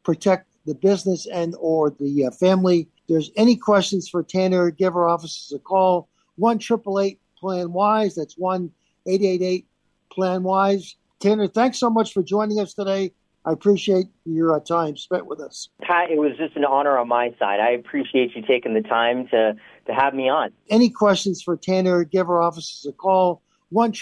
protect 0.04 0.48
the 0.66 0.76
business 0.76 1.28
and 1.28 1.56
or 1.60 1.90
the 1.90 2.26
uh, 2.26 2.32
family. 2.32 2.82
If 2.82 3.08
there's 3.08 3.32
any 3.36 3.56
questions 3.56 4.08
for 4.08 4.24
Tanner, 4.24 4.72
give 4.72 4.96
our 4.96 5.08
offices 5.08 5.52
a 5.54 5.60
call. 5.60 6.08
One 6.36 6.60
triple 6.60 7.00
eight 7.00 7.20
Plan 7.38 7.74
Wise. 7.74 8.16
That's 8.16 8.38
one 8.38 8.72
eight 9.08 9.22
eight 9.22 9.42
eight 9.42 9.68
Plan 10.12 10.44
Wise. 10.44 10.96
Tanner, 11.20 11.48
thanks 11.48 11.80
so 11.80 11.90
much 11.90 12.14
for 12.14 12.24
joining 12.24 12.60
us 12.60 12.74
today. 12.74 13.12
I 13.44 13.52
appreciate 13.52 14.06
your 14.26 14.56
uh, 14.56 14.60
time 14.60 14.96
spent 14.96 15.26
with 15.26 15.40
us. 15.40 15.70
Pat, 15.82 16.12
it 16.12 16.20
was 16.20 16.38
just 16.38 16.56
an 16.56 16.64
honor 16.64 16.98
on 16.98 17.08
my 17.08 17.34
side. 17.40 17.60
I 17.60 17.72
appreciate 17.72 18.36
you 18.36 18.44
taking 18.44 18.76
the 18.76 18.82
time 18.82 19.28
to, 19.30 19.56
to 19.88 19.94
have 19.94 20.14
me 20.14 20.30
on. 20.30 20.52
Any 20.70 20.90
questions 20.90 21.42
for 21.42 21.58
Tanner, 21.58 22.04
give 22.04 22.30
our 22.30 22.42
offices 22.42 22.86
a 22.88 22.92
call. 22.92 23.42
1 23.70 23.94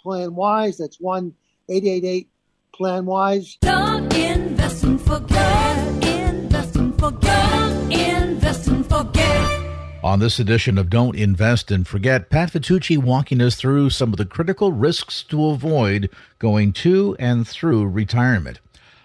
Plan 0.00 0.34
Wise. 0.34 0.78
That's 0.78 1.00
1 1.00 1.34
888 1.68 2.28
Plan 2.80 3.04
Wise. 3.04 3.58
Don't 3.60 4.10
invest 4.16 4.84
and 4.84 4.98
forget. 4.98 6.02
Invest 6.02 6.76
and 6.76 6.98
forget. 6.98 7.92
Invest 7.92 8.68
and 8.68 8.86
forget. 8.86 9.66
On 10.02 10.18
this 10.18 10.38
edition 10.38 10.78
of 10.78 10.88
Don't 10.88 11.14
Invest 11.14 11.70
and 11.70 11.86
Forget, 11.86 12.30
Pat 12.30 12.52
Vitucci 12.52 12.96
walking 12.96 13.42
us 13.42 13.56
through 13.56 13.90
some 13.90 14.14
of 14.14 14.16
the 14.16 14.24
critical 14.24 14.72
risks 14.72 15.22
to 15.24 15.48
avoid 15.48 16.08
going 16.38 16.72
to 16.72 17.14
and 17.18 17.46
through 17.46 17.86
retirement. 17.86 18.60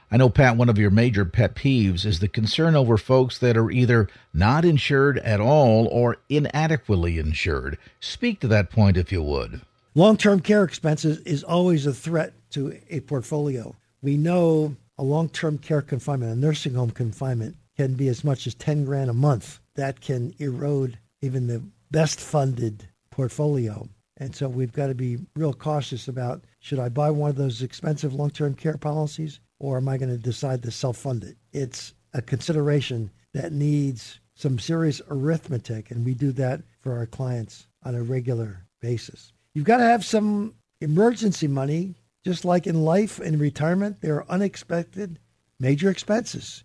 I 0.10 0.16
know, 0.16 0.30
Pat, 0.30 0.56
one 0.56 0.70
of 0.70 0.78
your 0.78 0.90
major 0.90 1.26
pet 1.26 1.54
peeves 1.54 2.06
is 2.06 2.20
the 2.20 2.30
concern 2.30 2.78
over 2.78 2.98
folks 2.98 3.38
that 3.40 3.58
are 3.58 3.70
either 3.70 4.08
not 4.34 4.64
insured 4.64 5.18
at 5.18 5.42
all 5.42 5.88
or 5.88 6.16
inadequately 6.30 7.20
insured. 7.20 7.78
Speak 8.00 8.40
to 8.40 8.48
that 8.48 8.70
point 8.70 8.96
if 8.96 9.12
you 9.12 9.22
would. 9.22 9.60
Long 9.96 10.16
term 10.16 10.40
care 10.40 10.64
expenses 10.64 11.20
is 11.20 11.44
always 11.44 11.86
a 11.86 11.94
threat 11.94 12.32
to 12.56 12.78
a 12.90 13.02
portfolio. 13.02 13.76
We 14.02 14.18
know 14.18 14.76
a 14.98 15.04
long 15.04 15.30
term 15.30 15.58
care 15.58 15.82
confinement, 15.82 16.32
a 16.32 16.36
nursing 16.36 16.74
home 16.74 16.92
confinement, 16.92 17.58
can 17.76 17.94
be 17.94 18.08
as 18.08 18.24
much 18.24 18.48
as 18.48 18.56
10 18.56 18.86
grand 18.86 19.10
a 19.10 19.14
month 19.14 19.60
that 19.76 20.02
can 20.02 20.34
erode 20.40 20.98
even 21.22 21.48
the 21.48 21.62
best 21.92 22.20
funded 22.20 22.88
portfolio. 23.12 23.88
And 24.18 24.34
so 24.34 24.48
we've 24.48 24.72
got 24.72 24.88
to 24.88 24.96
be 24.96 25.18
real 25.36 25.54
cautious 25.54 26.08
about 26.08 26.46
should 26.60 26.80
I 26.80 26.90
buy 26.90 27.12
one 27.12 27.30
of 27.30 27.36
those 27.36 27.62
expensive 27.62 28.14
long 28.14 28.30
term 28.30 28.56
care 28.56 28.78
policies 28.78 29.40
or 29.60 29.78
am 29.78 29.90
I 29.90 29.98
going 29.98 30.10
to 30.10 30.18
decide 30.18 30.64
to 30.64 30.72
self 30.72 30.98
fund 30.98 31.24
it? 31.24 31.38
It's 31.52 31.94
a 32.14 32.22
consideration 32.22 33.12
that 33.34 33.52
needs 33.52 34.20
some 34.36 34.60
serious 34.60 35.02
arithmetic, 35.10 35.92
and 35.92 36.06
we 36.06 36.14
do 36.14 36.32
that 36.34 36.62
for 36.80 36.98
our 36.98 37.06
clients 37.06 37.68
on 37.84 37.96
a 37.96 38.04
regular 38.04 38.66
basis. 38.82 39.34
You've 39.54 39.66
got 39.66 39.78
to 39.78 39.84
have 39.84 40.04
some 40.04 40.56
emergency 40.82 41.48
money, 41.48 41.96
just 42.26 42.44
like 42.44 42.66
in 42.66 42.84
life 42.84 43.20
and 43.20 43.40
retirement, 43.40 44.02
there 44.02 44.16
are 44.16 44.32
unexpected 44.32 45.20
major 45.60 45.92
expenses. 45.92 46.64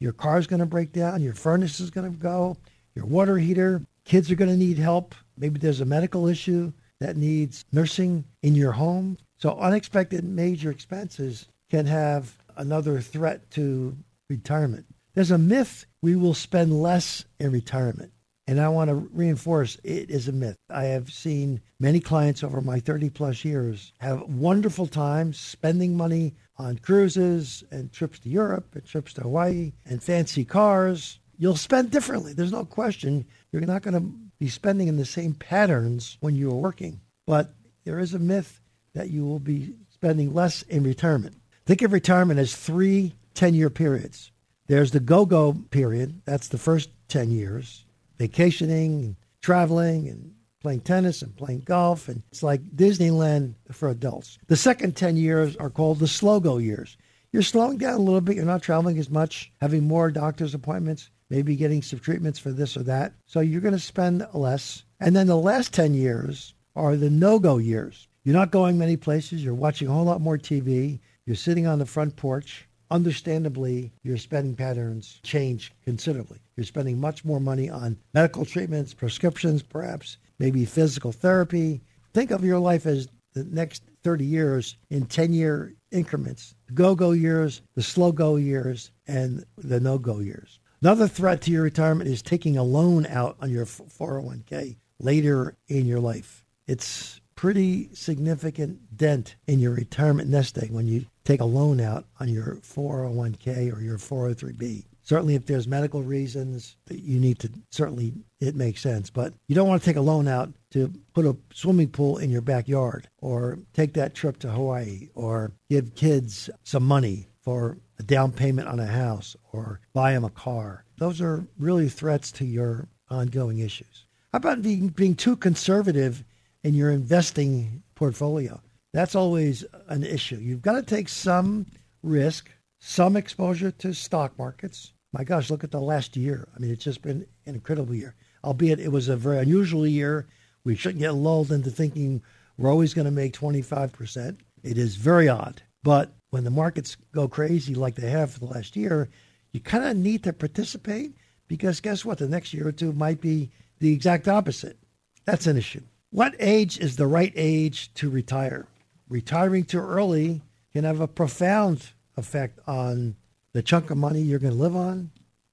Your 0.00 0.12
car's 0.12 0.46
going 0.46 0.60
to 0.60 0.66
break 0.66 0.92
down. 0.92 1.22
Your 1.22 1.34
furnace 1.34 1.80
is 1.80 1.90
going 1.90 2.10
to 2.10 2.18
go. 2.18 2.56
Your 2.94 3.04
water 3.04 3.36
heater. 3.36 3.82
Kids 4.04 4.30
are 4.30 4.36
going 4.36 4.50
to 4.50 4.56
need 4.56 4.78
help. 4.78 5.14
Maybe 5.36 5.60
there's 5.60 5.82
a 5.82 5.84
medical 5.84 6.26
issue 6.26 6.72
that 6.98 7.16
needs 7.16 7.64
nursing 7.72 8.24
in 8.42 8.54
your 8.54 8.72
home. 8.72 9.18
So 9.36 9.58
unexpected 9.58 10.24
major 10.24 10.70
expenses 10.70 11.46
can 11.70 11.86
have 11.86 12.38
another 12.56 13.00
threat 13.00 13.50
to 13.52 13.96
retirement. 14.30 14.86
There's 15.14 15.30
a 15.30 15.38
myth 15.38 15.84
we 16.00 16.16
will 16.16 16.34
spend 16.34 16.82
less 16.82 17.26
in 17.38 17.52
retirement. 17.52 18.11
And 18.46 18.60
I 18.60 18.68
want 18.68 18.88
to 18.88 18.94
reinforce 18.94 19.78
it 19.84 20.10
is 20.10 20.26
a 20.26 20.32
myth. 20.32 20.56
I 20.68 20.84
have 20.84 21.12
seen 21.12 21.60
many 21.78 22.00
clients 22.00 22.42
over 22.42 22.60
my 22.60 22.80
30 22.80 23.10
plus 23.10 23.44
years 23.44 23.92
have 24.00 24.22
wonderful 24.22 24.86
times 24.86 25.38
spending 25.38 25.96
money 25.96 26.34
on 26.56 26.78
cruises 26.78 27.62
and 27.70 27.92
trips 27.92 28.18
to 28.20 28.28
Europe 28.28 28.74
and 28.74 28.84
trips 28.84 29.12
to 29.14 29.22
Hawaii 29.22 29.72
and 29.86 30.02
fancy 30.02 30.44
cars. 30.44 31.20
You'll 31.38 31.56
spend 31.56 31.90
differently. 31.90 32.32
There's 32.32 32.52
no 32.52 32.64
question. 32.64 33.26
You're 33.52 33.62
not 33.62 33.82
going 33.82 33.94
to 33.94 34.12
be 34.38 34.48
spending 34.48 34.88
in 34.88 34.96
the 34.96 35.04
same 35.04 35.34
patterns 35.34 36.18
when 36.20 36.34
you're 36.34 36.52
working. 36.52 37.00
But 37.26 37.54
there 37.84 38.00
is 38.00 38.12
a 38.12 38.18
myth 38.18 38.60
that 38.94 39.10
you 39.10 39.24
will 39.24 39.38
be 39.38 39.76
spending 39.88 40.34
less 40.34 40.62
in 40.62 40.82
retirement. 40.82 41.36
Think 41.64 41.82
of 41.82 41.92
retirement 41.92 42.40
as 42.40 42.56
three 42.56 43.14
10 43.34 43.54
year 43.54 43.70
periods. 43.70 44.30
There's 44.66 44.90
the 44.90 45.00
go 45.00 45.26
go 45.26 45.52
period, 45.70 46.22
that's 46.24 46.48
the 46.48 46.58
first 46.58 46.90
10 47.08 47.30
years, 47.30 47.84
vacationing 48.22 49.00
and 49.04 49.16
traveling 49.40 50.08
and 50.08 50.32
playing 50.60 50.80
tennis 50.80 51.22
and 51.22 51.36
playing 51.36 51.60
golf. 51.60 52.08
And 52.08 52.22
it's 52.30 52.42
like 52.42 52.62
Disneyland 52.76 53.54
for 53.72 53.88
adults. 53.88 54.38
The 54.46 54.54
second 54.54 54.96
10 54.96 55.16
years 55.16 55.56
are 55.56 55.70
called 55.70 55.98
the 55.98 56.06
slow 56.06 56.38
go 56.38 56.58
years. 56.58 56.96
You're 57.32 57.42
slowing 57.42 57.78
down 57.78 57.94
a 57.94 58.02
little 58.02 58.20
bit. 58.20 58.36
You're 58.36 58.44
not 58.44 58.62
traveling 58.62 58.96
as 58.98 59.10
much, 59.10 59.50
having 59.60 59.88
more 59.88 60.12
doctor's 60.12 60.54
appointments, 60.54 61.10
maybe 61.30 61.56
getting 61.56 61.82
some 61.82 61.98
treatments 61.98 62.38
for 62.38 62.52
this 62.52 62.76
or 62.76 62.84
that. 62.84 63.12
So 63.26 63.40
you're 63.40 63.60
going 63.60 63.74
to 63.74 63.80
spend 63.80 64.24
less. 64.34 64.84
And 65.00 65.16
then 65.16 65.26
the 65.26 65.36
last 65.36 65.74
10 65.74 65.94
years 65.94 66.54
are 66.76 66.94
the 66.94 67.10
no 67.10 67.40
go 67.40 67.58
years. 67.58 68.06
You're 68.22 68.36
not 68.36 68.52
going 68.52 68.78
many 68.78 68.96
places. 68.96 69.42
You're 69.42 69.54
watching 69.54 69.88
a 69.88 69.92
whole 69.92 70.04
lot 70.04 70.20
more 70.20 70.38
TV. 70.38 71.00
You're 71.26 71.34
sitting 71.34 71.66
on 71.66 71.80
the 71.80 71.86
front 71.86 72.14
porch 72.14 72.68
understandably, 72.92 73.90
your 74.02 74.18
spending 74.18 74.54
patterns 74.54 75.18
change 75.22 75.72
considerably. 75.82 76.38
You're 76.56 76.66
spending 76.66 77.00
much 77.00 77.24
more 77.24 77.40
money 77.40 77.70
on 77.70 77.96
medical 78.12 78.44
treatments, 78.44 78.92
prescriptions, 78.92 79.62
perhaps, 79.62 80.18
maybe 80.38 80.64
physical 80.66 81.10
therapy. 81.10 81.80
Think 82.12 82.30
of 82.30 82.44
your 82.44 82.58
life 82.58 82.84
as 82.84 83.08
the 83.32 83.44
next 83.44 83.82
30 84.04 84.24
years 84.26 84.76
in 84.90 85.06
10 85.06 85.32
year 85.32 85.74
increments 85.90 86.54
the 86.66 86.74
go 86.74 86.94
go 86.94 87.12
years, 87.12 87.62
the 87.74 87.82
slow 87.82 88.12
go 88.12 88.36
years, 88.36 88.90
and 89.06 89.44
the 89.56 89.80
no 89.80 89.98
go 89.98 90.18
years. 90.18 90.60
Another 90.82 91.08
threat 91.08 91.40
to 91.42 91.50
your 91.50 91.62
retirement 91.62 92.10
is 92.10 92.22
taking 92.22 92.56
a 92.56 92.62
loan 92.62 93.06
out 93.06 93.36
on 93.40 93.50
your 93.50 93.64
401k 93.64 94.76
later 94.98 95.56
in 95.68 95.86
your 95.86 96.00
life. 96.00 96.44
It's 96.66 97.20
pretty 97.34 97.88
significant 97.94 98.96
dent 98.96 99.36
in 99.46 99.60
your 99.60 99.72
retirement 99.72 100.28
nest 100.28 100.58
egg 100.58 100.70
when 100.70 100.86
you 100.86 101.06
take 101.24 101.40
a 101.40 101.44
loan 101.44 101.80
out 101.80 102.04
on 102.20 102.28
your 102.28 102.56
401k 102.56 103.74
or 103.74 103.80
your 103.80 103.98
403b. 103.98 104.84
Certainly, 105.04 105.34
if 105.34 105.46
there's 105.46 105.66
medical 105.66 106.02
reasons 106.02 106.76
that 106.86 107.00
you 107.00 107.18
need 107.18 107.40
to, 107.40 107.50
certainly 107.70 108.12
it 108.40 108.54
makes 108.54 108.80
sense. 108.80 109.10
But 109.10 109.34
you 109.48 109.54
don't 109.54 109.68
want 109.68 109.82
to 109.82 109.86
take 109.86 109.96
a 109.96 110.00
loan 110.00 110.28
out 110.28 110.52
to 110.70 110.92
put 111.12 111.26
a 111.26 111.36
swimming 111.52 111.88
pool 111.88 112.18
in 112.18 112.30
your 112.30 112.40
backyard 112.40 113.08
or 113.18 113.58
take 113.72 113.94
that 113.94 114.14
trip 114.14 114.38
to 114.38 114.50
Hawaii 114.50 115.08
or 115.14 115.52
give 115.68 115.96
kids 115.96 116.48
some 116.62 116.84
money 116.84 117.26
for 117.40 117.78
a 117.98 118.04
down 118.04 118.30
payment 118.30 118.68
on 118.68 118.78
a 118.78 118.86
house 118.86 119.36
or 119.52 119.80
buy 119.92 120.12
them 120.12 120.24
a 120.24 120.30
car. 120.30 120.84
Those 120.98 121.20
are 121.20 121.44
really 121.58 121.88
threats 121.88 122.30
to 122.32 122.44
your 122.44 122.86
ongoing 123.10 123.58
issues. 123.58 124.06
How 124.32 124.38
about 124.38 124.62
being, 124.62 124.88
being 124.88 125.16
too 125.16 125.36
conservative 125.36 126.24
in 126.62 126.74
your 126.74 126.90
investing 126.92 127.82
portfolio? 127.96 128.60
That's 128.92 129.14
always 129.14 129.64
an 129.88 130.04
issue. 130.04 130.36
You've 130.36 130.62
got 130.62 130.72
to 130.72 130.82
take 130.82 131.08
some 131.08 131.66
risk, 132.02 132.50
some 132.78 133.16
exposure 133.16 133.70
to 133.70 133.94
stock 133.94 134.38
markets. 134.38 134.92
My 135.12 135.24
gosh, 135.24 135.50
look 135.50 135.64
at 135.64 135.70
the 135.70 135.80
last 135.80 136.16
year. 136.16 136.48
I 136.54 136.58
mean, 136.58 136.70
it's 136.70 136.84
just 136.84 137.02
been 137.02 137.26
an 137.46 137.54
incredible 137.54 137.94
year. 137.94 138.14
Albeit 138.44 138.80
it 138.80 138.92
was 138.92 139.08
a 139.08 139.16
very 139.16 139.38
unusual 139.38 139.86
year. 139.86 140.26
We 140.64 140.74
shouldn't 140.74 141.00
get 141.00 141.14
lulled 141.14 141.52
into 141.52 141.70
thinking 141.70 142.22
we're 142.58 142.70
always 142.70 142.94
going 142.94 143.06
to 143.06 143.10
make 143.10 143.32
25%. 143.32 144.38
It 144.62 144.78
is 144.78 144.96
very 144.96 145.28
odd. 145.28 145.62
But 145.82 146.12
when 146.30 146.44
the 146.44 146.50
markets 146.50 146.96
go 147.12 147.28
crazy 147.28 147.74
like 147.74 147.94
they 147.94 148.10
have 148.10 148.30
for 148.30 148.40
the 148.40 148.46
last 148.46 148.76
year, 148.76 149.08
you 149.52 149.60
kind 149.60 149.84
of 149.84 149.96
need 149.96 150.22
to 150.24 150.32
participate 150.32 151.14
because 151.48 151.80
guess 151.80 152.04
what? 152.04 152.18
The 152.18 152.28
next 152.28 152.54
year 152.54 152.68
or 152.68 152.72
two 152.72 152.92
might 152.92 153.20
be 153.20 153.50
the 153.80 153.92
exact 153.92 154.28
opposite. 154.28 154.78
That's 155.24 155.46
an 155.46 155.56
issue. 155.56 155.82
What 156.10 156.34
age 156.38 156.78
is 156.78 156.96
the 156.96 157.06
right 157.06 157.32
age 157.34 157.92
to 157.94 158.10
retire? 158.10 158.66
Retiring 159.08 159.64
too 159.64 159.80
early 159.80 160.40
can 160.72 160.84
have 160.84 161.00
a 161.00 161.08
profound 161.08 161.90
effect 162.16 162.58
on 162.66 163.16
the 163.52 163.62
chunk 163.62 163.90
of 163.90 163.98
money 163.98 164.20
you're 164.20 164.38
going 164.38 164.54
to 164.54 164.58
live 164.58 164.76
on. 164.76 165.10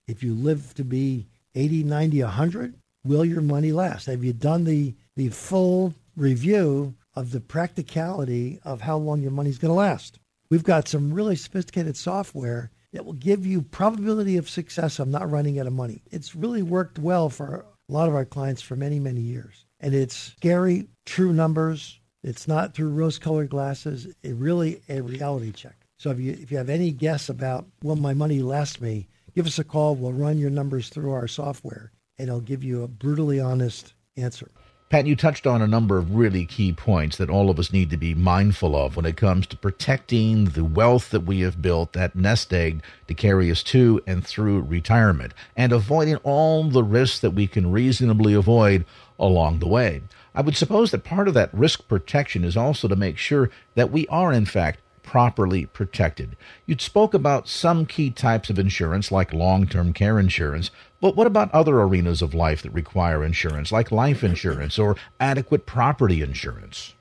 If 0.07 0.23
you 0.23 0.33
live 0.33 0.73
to 0.75 0.83
be 0.83 1.27
80, 1.55 1.83
90, 1.83 2.23
100, 2.23 2.73
will 3.03 3.25
your 3.25 3.41
money 3.41 3.71
last? 3.71 4.05
Have 4.05 4.23
you 4.23 4.33
done 4.33 4.63
the, 4.63 4.95
the 5.15 5.29
full 5.29 5.93
review 6.15 6.95
of 7.15 7.31
the 7.31 7.41
practicality 7.41 8.59
of 8.63 8.81
how 8.81 8.97
long 8.97 9.21
your 9.21 9.31
money's 9.31 9.57
going 9.57 9.71
to 9.71 9.75
last? 9.75 10.19
we've 10.49 10.63
got 10.63 10.87
some 10.87 11.13
really 11.13 11.35
sophisticated 11.35 11.95
software 11.95 12.71
that 12.91 13.05
will 13.05 13.13
give 13.13 13.45
you 13.45 13.61
probability 13.61 14.37
of 14.37 14.49
success 14.49 14.99
of 14.99 15.07
not 15.07 15.29
running 15.29 15.59
out 15.59 15.67
of 15.67 15.73
money. 15.73 16.01
It's 16.11 16.35
really 16.35 16.63
worked 16.63 16.97
well 16.97 17.29
for 17.29 17.65
a 17.87 17.91
lot 17.91 18.09
of 18.09 18.15
our 18.15 18.25
clients 18.25 18.61
for 18.61 18.75
many, 18.75 18.99
many 18.99 19.21
years. 19.21 19.65
And 19.79 19.93
it's 19.93 20.15
scary, 20.15 20.87
true 21.05 21.31
numbers. 21.31 21.98
It's 22.23 22.47
not 22.47 22.73
through 22.73 22.89
rose-colored 22.89 23.49
glasses. 23.49 24.07
It 24.23 24.35
really 24.35 24.81
a 24.89 25.01
reality 25.01 25.51
check. 25.51 25.75
So 25.97 26.11
if 26.11 26.19
you 26.19 26.31
if 26.31 26.51
you 26.51 26.57
have 26.57 26.69
any 26.69 26.91
guess 26.91 27.29
about 27.29 27.65
will 27.83 27.95
my 27.95 28.13
money 28.13 28.41
last 28.41 28.81
me, 28.81 29.07
give 29.35 29.45
us 29.45 29.59
a 29.59 29.63
call. 29.63 29.95
We'll 29.95 30.13
run 30.13 30.37
your 30.37 30.49
numbers 30.49 30.89
through 30.89 31.11
our 31.11 31.27
software, 31.27 31.91
and 32.17 32.27
it'll 32.27 32.41
give 32.41 32.63
you 32.63 32.83
a 32.83 32.87
brutally 32.87 33.39
honest 33.39 33.93
answer. 34.17 34.49
Pat, 34.89 35.05
you 35.05 35.15
touched 35.15 35.45
on 35.45 35.61
a 35.61 35.67
number 35.67 35.99
of 35.99 36.15
really 36.15 36.47
key 36.47 36.73
points 36.73 37.17
that 37.17 37.29
all 37.29 37.51
of 37.51 37.59
us 37.59 37.71
need 37.71 37.91
to 37.91 37.97
be 37.97 38.15
mindful 38.15 38.75
of 38.75 38.95
when 38.95 39.05
it 39.05 39.17
comes 39.17 39.45
to 39.45 39.55
protecting 39.55 40.45
the 40.45 40.63
wealth 40.63 41.11
that 41.11 41.25
we 41.25 41.41
have 41.41 41.61
built, 41.61 41.93
that 41.93 42.15
nest 42.15 42.51
egg 42.51 42.81
to 43.07 43.13
carry 43.13 43.51
us 43.51 43.61
to 43.61 44.01
and 44.07 44.25
through 44.25 44.61
retirement, 44.61 45.33
and 45.55 45.71
avoiding 45.71 46.15
all 46.17 46.63
the 46.63 46.83
risks 46.83 47.19
that 47.19 47.31
we 47.31 47.45
can 47.45 47.71
reasonably 47.71 48.33
avoid 48.33 48.83
along 49.19 49.59
the 49.59 49.67
way. 49.67 50.01
I 50.39 50.41
would 50.41 50.55
suppose 50.55 50.91
that 50.91 51.03
part 51.03 51.27
of 51.27 51.33
that 51.33 51.53
risk 51.53 51.89
protection 51.89 52.45
is 52.45 52.55
also 52.55 52.87
to 52.87 52.95
make 52.95 53.17
sure 53.17 53.49
that 53.75 53.91
we 53.91 54.07
are, 54.07 54.31
in 54.31 54.45
fact, 54.45 54.79
properly 55.03 55.65
protected. 55.65 56.37
You 56.65 56.77
spoke 56.79 57.13
about 57.13 57.49
some 57.49 57.85
key 57.85 58.09
types 58.09 58.49
of 58.49 58.57
insurance, 58.57 59.11
like 59.11 59.33
long 59.33 59.67
term 59.67 59.91
care 59.91 60.17
insurance, 60.17 60.71
but 61.01 61.17
what 61.17 61.27
about 61.27 61.53
other 61.53 61.81
arenas 61.81 62.21
of 62.21 62.33
life 62.33 62.61
that 62.61 62.69
require 62.69 63.21
insurance, 63.21 63.73
like 63.73 63.91
life 63.91 64.23
insurance 64.23 64.79
or 64.79 64.95
adequate 65.19 65.65
property 65.65 66.21
insurance? 66.21 66.93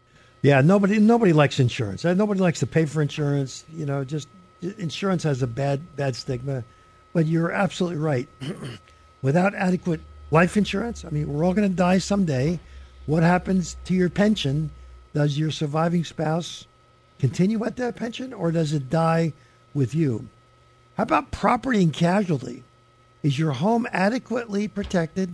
Yeah, 0.42 0.60
nobody 0.60 0.98
nobody 0.98 1.32
likes 1.32 1.60
insurance. 1.60 2.04
Uh, 2.04 2.14
Nobody 2.14 2.40
likes 2.40 2.58
to 2.58 2.66
pay 2.66 2.86
for 2.86 3.00
insurance. 3.00 3.64
You 3.72 3.86
know, 3.86 4.02
just 4.02 4.26
insurance 4.60 5.22
has 5.22 5.44
a 5.44 5.46
bad 5.46 5.94
bad 5.94 6.16
stigma. 6.16 6.64
But 7.12 7.26
you're 7.26 7.52
absolutely 7.52 8.00
right. 8.00 8.28
Without 9.22 9.54
adequate 9.54 10.00
life 10.32 10.56
insurance, 10.56 11.04
I 11.04 11.10
mean, 11.10 11.32
we're 11.32 11.44
all 11.44 11.54
going 11.54 11.70
to 11.70 11.76
die 11.76 11.98
someday. 11.98 12.58
What 13.08 13.22
happens 13.22 13.78
to 13.86 13.94
your 13.94 14.10
pension? 14.10 14.70
Does 15.14 15.38
your 15.38 15.50
surviving 15.50 16.04
spouse 16.04 16.66
continue 17.18 17.64
at 17.64 17.76
that 17.76 17.96
pension 17.96 18.34
or 18.34 18.52
does 18.52 18.74
it 18.74 18.90
die 18.90 19.32
with 19.72 19.94
you? 19.94 20.28
How 20.98 21.04
about 21.04 21.30
property 21.30 21.82
and 21.82 21.90
casualty? 21.90 22.64
Is 23.22 23.38
your 23.38 23.52
home 23.52 23.86
adequately 23.94 24.68
protected 24.68 25.32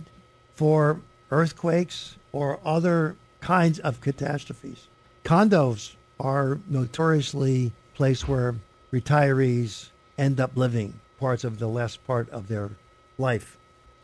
for 0.53 1.01
earthquakes 1.31 2.15
or 2.31 2.61
other 2.63 3.17
kinds 3.41 3.79
of 3.79 3.99
catastrophes? 3.99 4.87
Condos 5.25 5.95
are 6.17 6.61
notoriously 6.69 7.73
a 7.93 7.97
place 7.97 8.25
where 8.25 8.55
retirees 8.93 9.89
end 10.17 10.39
up 10.39 10.55
living 10.55 11.01
parts 11.19 11.43
of 11.43 11.59
the 11.59 11.67
last 11.67 12.07
part 12.07 12.29
of 12.29 12.47
their 12.47 12.69
life. 13.17 13.57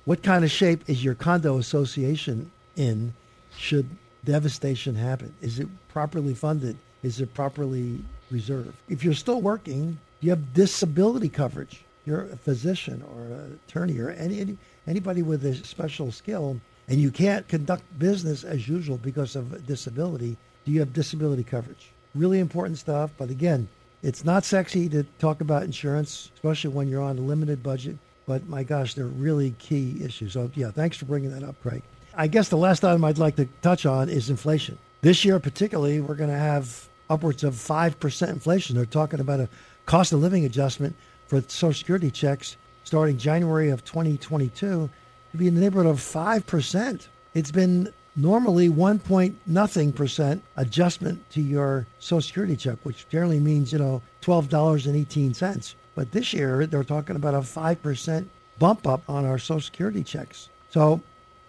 What 0.03 0.23
kind 0.23 0.43
of 0.43 0.51
shape 0.51 0.83
is 0.89 1.05
your 1.05 1.15
condo 1.15 1.57
association 1.57 2.51
in 2.75 3.13
should 3.57 3.89
devastation 4.23 4.95
happen? 4.95 5.33
Is 5.41 5.59
it 5.59 5.67
properly 5.89 6.33
funded? 6.33 6.77
Is 7.03 7.19
it 7.19 7.33
properly 7.33 7.99
reserved? 8.29 8.73
If 8.89 9.03
you're 9.03 9.13
still 9.13 9.41
working, 9.41 9.97
you 10.21 10.29
have 10.29 10.53
disability 10.53 11.29
coverage. 11.29 11.83
You're 12.05 12.23
a 12.25 12.37
physician 12.37 13.03
or 13.13 13.21
an 13.21 13.59
attorney 13.67 13.99
or 13.99 14.09
any, 14.09 14.39
any 14.39 14.57
anybody 14.87 15.21
with 15.21 15.45
a 15.45 15.53
special 15.55 16.11
skill, 16.11 16.59
and 16.87 16.99
you 16.99 17.11
can't 17.11 17.47
conduct 17.47 17.83
business 17.99 18.43
as 18.43 18.67
usual 18.67 18.97
because 18.97 19.35
of 19.35 19.53
a 19.53 19.59
disability. 19.59 20.37
Do 20.65 20.71
you 20.71 20.79
have 20.79 20.93
disability 20.93 21.43
coverage? 21.43 21.89
Really 22.15 22.39
important 22.39 22.77
stuff. 22.77 23.11
But 23.17 23.29
again, 23.29 23.67
it's 24.03 24.25
not 24.25 24.43
sexy 24.43 24.89
to 24.89 25.03
talk 25.19 25.41
about 25.41 25.63
insurance, 25.63 26.31
especially 26.33 26.71
when 26.71 26.87
you're 26.87 27.03
on 27.03 27.17
a 27.17 27.21
limited 27.21 27.61
budget. 27.61 27.97
But 28.27 28.47
my 28.47 28.63
gosh, 28.63 28.93
they're 28.93 29.05
really 29.05 29.51
key 29.59 29.97
issues. 30.03 30.33
So 30.33 30.49
yeah, 30.55 30.71
thanks 30.71 30.97
for 30.97 31.05
bringing 31.05 31.31
that 31.31 31.43
up, 31.43 31.61
Craig. 31.61 31.83
I 32.13 32.27
guess 32.27 32.49
the 32.49 32.57
last 32.57 32.83
item 32.83 33.05
I'd 33.05 33.17
like 33.17 33.37
to 33.37 33.47
touch 33.61 33.85
on 33.85 34.09
is 34.09 34.29
inflation. 34.29 34.77
This 35.01 35.23
year, 35.23 35.39
particularly, 35.39 36.01
we're 36.01 36.15
going 36.15 36.29
to 36.29 36.37
have 36.37 36.87
upwards 37.09 37.43
of 37.43 37.55
5% 37.55 38.29
inflation. 38.29 38.75
They're 38.75 38.85
talking 38.85 39.19
about 39.19 39.39
a 39.39 39.49
cost 39.85 40.13
of 40.13 40.19
living 40.19 40.45
adjustment 40.45 40.95
for 41.27 41.41
Social 41.41 41.73
Security 41.73 42.11
checks 42.11 42.57
starting 42.83 43.17
January 43.17 43.69
of 43.69 43.85
2022 43.85 44.89
to 45.31 45.37
be 45.37 45.47
in 45.47 45.55
the 45.55 45.61
neighborhood 45.61 45.89
of 45.89 45.99
5%. 45.99 47.07
It's 47.33 47.51
been 47.51 47.93
normally 48.15 48.67
1 48.67 48.99
point 48.99 49.39
nothing 49.47 49.93
percent 49.93 50.43
adjustment 50.57 51.29
to 51.31 51.41
your 51.41 51.87
Social 51.99 52.21
Security 52.21 52.57
check, 52.57 52.77
which 52.83 53.07
generally 53.07 53.39
means, 53.39 53.71
you 53.71 53.79
know, 53.79 54.01
$12.18. 54.21 55.75
But 55.95 56.11
this 56.11 56.33
year, 56.33 56.65
they're 56.65 56.83
talking 56.83 57.15
about 57.15 57.33
a 57.33 57.39
5% 57.39 58.25
bump 58.59 58.85
up 58.85 59.01
on 59.09 59.25
our 59.25 59.39
Social 59.39 59.61
Security 59.61 60.03
checks. 60.03 60.49
So 60.69 61.01